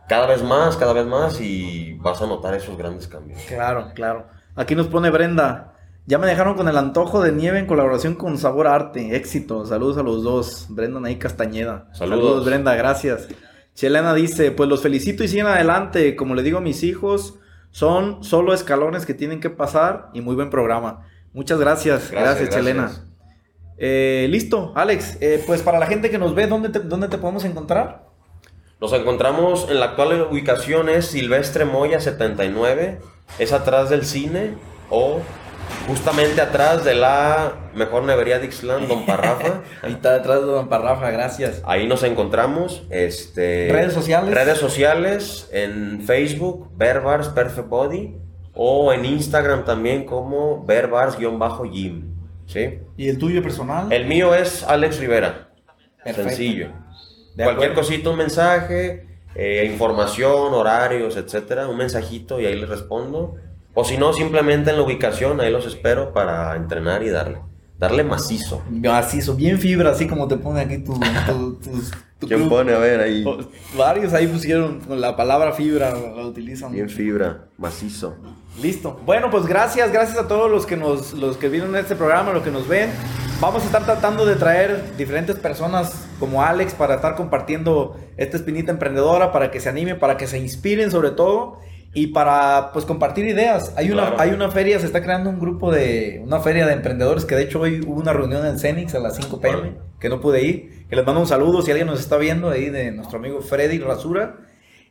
[0.07, 3.41] cada vez más, cada vez más y vas a notar esos grandes cambios.
[3.47, 4.27] Claro, claro.
[4.55, 5.73] Aquí nos pone Brenda.
[6.05, 9.15] Ya me dejaron con el antojo de nieve en colaboración con Sabor Arte.
[9.15, 9.65] Éxito.
[9.65, 10.67] Saludos a los dos.
[10.69, 11.87] Brenda Naí Castañeda.
[11.93, 12.19] Saludos.
[12.19, 12.75] Saludos, Brenda.
[12.75, 13.27] Gracias.
[13.73, 16.15] Chelena dice, pues los felicito y siguen adelante.
[16.15, 17.39] Como le digo a mis hijos,
[17.73, 21.07] son solo escalones que tienen que pasar y muy buen programa.
[21.33, 22.91] Muchas gracias, gracias, Chelena.
[23.77, 27.17] Eh, listo, Alex, eh, pues para la gente que nos ve, ¿dónde te, ¿dónde te
[27.17, 28.05] podemos encontrar?
[28.79, 32.99] Nos encontramos en la actual ubicación es Silvestre Moya 79,
[33.39, 34.53] es atrás del cine
[34.91, 35.21] o
[35.87, 39.61] Justamente atrás de la mejor nevería de Ixlan, Don Parrafa.
[39.81, 41.61] Ahí está detrás de Don Parrafa, gracias.
[41.65, 42.83] Ahí nos encontramos.
[42.89, 44.33] Este, redes sociales.
[44.33, 48.15] Redes sociales en Facebook, Berbars Perfect Body.
[48.55, 52.13] O en Instagram también como Berbars-Gym.
[52.45, 52.79] ¿sí?
[52.97, 53.91] ¿Y el tuyo personal?
[53.91, 55.49] El mío es Alex Rivera.
[56.05, 56.69] Sencillo.
[57.35, 63.35] Cualquier cosita, un mensaje, eh, información, horarios, etcétera, un mensajito y ahí les respondo.
[63.73, 67.39] O si no, simplemente en la ubicación, ahí los espero para entrenar y darle.
[67.79, 68.61] Darle macizo.
[68.69, 70.99] Macizo, bien fibra, así como te pone aquí tu...
[72.27, 72.73] ¿Quién pone?
[72.73, 73.25] A ver, ahí.
[73.75, 76.71] Varios ahí pusieron con la palabra fibra, la utilizan.
[76.71, 78.15] Bien fibra, macizo.
[78.61, 78.99] Listo.
[79.05, 82.43] Bueno, pues gracias, gracias a todos los que nos, los que vieron este programa, los
[82.43, 82.91] que nos ven.
[83.41, 88.71] Vamos a estar tratando de traer diferentes personas como Alex para estar compartiendo esta espinita
[88.71, 91.59] emprendedora, para que se animen, para que se inspiren sobre todo
[91.93, 93.73] y para pues compartir ideas.
[93.77, 97.25] Hay una, hay una feria, se está creando un grupo de, una feria de emprendedores
[97.25, 100.19] que de hecho hoy hubo una reunión en Cenix a las 5 pm, que no
[100.19, 103.19] pude ir, que les mando un saludo si alguien nos está viendo ahí de nuestro
[103.19, 104.37] amigo Freddy Rasura.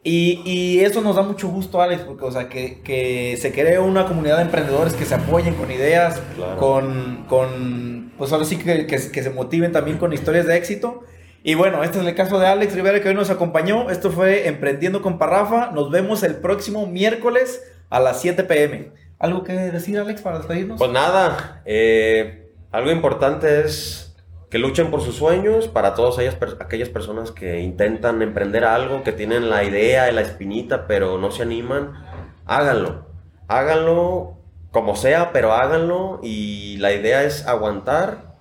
[0.04, 3.78] Y, y eso nos da mucho gusto, Alex, porque, o sea, que, que se cree
[3.78, 6.20] una comunidad de emprendedores que se apoyen con ideas,
[6.58, 11.04] con, con, pues ahora sí que, que, que se motiven también con historias de éxito.
[11.44, 13.90] Y bueno, este es el caso de Alex Rivera que hoy nos acompañó.
[13.90, 15.72] Esto fue Emprendiendo con Parrafa.
[15.72, 18.92] Nos vemos el próximo miércoles a las 7 pm.
[19.18, 20.78] ¿Algo que decir, Alex, para despedirnos?
[20.78, 24.16] Pues nada, eh, algo importante es
[24.50, 26.18] que luchen por sus sueños, para todas
[26.60, 31.30] aquellas personas que intentan emprender algo, que tienen la idea y la espinita, pero no
[31.30, 32.04] se animan,
[32.46, 33.06] háganlo.
[33.48, 34.38] Háganlo
[34.70, 38.31] como sea, pero háganlo y la idea es aguantar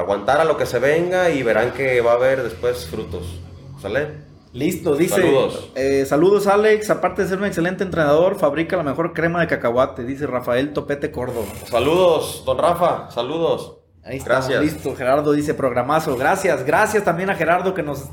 [0.00, 3.40] aguantar a lo que se venga y verán que va a haber después frutos.
[3.80, 4.30] ¿Sale?
[4.52, 5.14] Listo, dice.
[5.14, 5.70] Saludos.
[5.76, 6.90] Eh, saludos, Alex.
[6.90, 11.12] Aparte de ser un excelente entrenador, fabrica la mejor crema de cacahuate, dice Rafael Topete
[11.12, 11.46] Córdoba.
[11.66, 13.10] Saludos, don Rafa.
[13.10, 13.76] Saludos.
[14.02, 14.30] Ahí está.
[14.30, 14.62] Gracias.
[14.62, 16.16] Listo, Gerardo dice programazo.
[16.16, 18.06] Gracias, gracias también a Gerardo que nos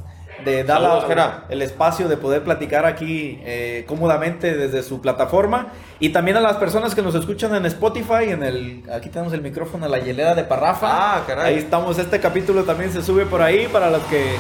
[0.46, 5.74] de dar el espacio de poder platicar aquí eh, cómodamente desde su plataforma.
[6.00, 9.42] Y también a las personas que nos escuchan en Spotify en el aquí tenemos el
[9.42, 10.88] micrófono la hielera de Parrafa.
[10.90, 11.54] Ah, caray.
[11.54, 14.36] ahí estamos este capítulo también se sube por ahí para los que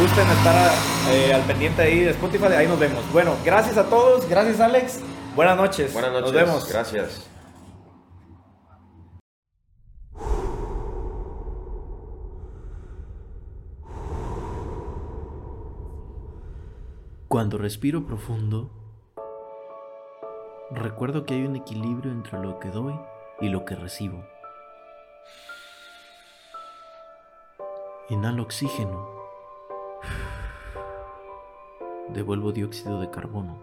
[0.00, 0.72] gusten estar
[1.10, 3.04] eh, al pendiente ahí de Spotify ahí nos vemos.
[3.12, 5.00] Bueno gracias a todos gracias Alex.
[5.34, 5.92] Buenas noches.
[5.92, 6.68] Buenas noches nos vemos.
[6.68, 7.35] gracias
[17.36, 18.70] Cuando respiro profundo,
[20.70, 22.94] recuerdo que hay un equilibrio entre lo que doy
[23.42, 24.24] y lo que recibo.
[28.08, 29.06] Inhalo oxígeno.
[32.08, 33.58] Devuelvo dióxido de carbono.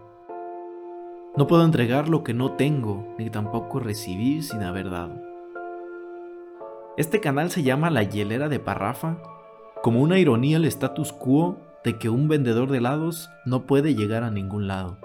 [1.36, 5.20] No puedo entregar lo que no tengo, ni tampoco recibir sin haber dado.
[6.96, 9.16] Este canal se llama La Hielera de Parrafa,
[9.82, 14.22] como una ironía al status quo de que un vendedor de helados no puede llegar
[14.22, 14.98] a ningún lado.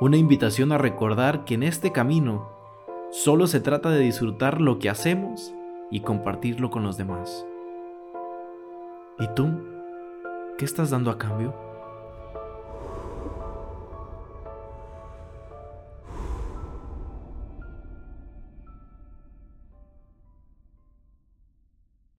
[0.00, 2.50] Una invitación a recordar que en este camino
[3.10, 5.52] solo se trata de disfrutar lo que hacemos
[5.90, 7.46] y compartirlo con los demás.
[9.18, 9.48] ¿Y tú?
[10.58, 11.67] ¿Qué estás dando a cambio?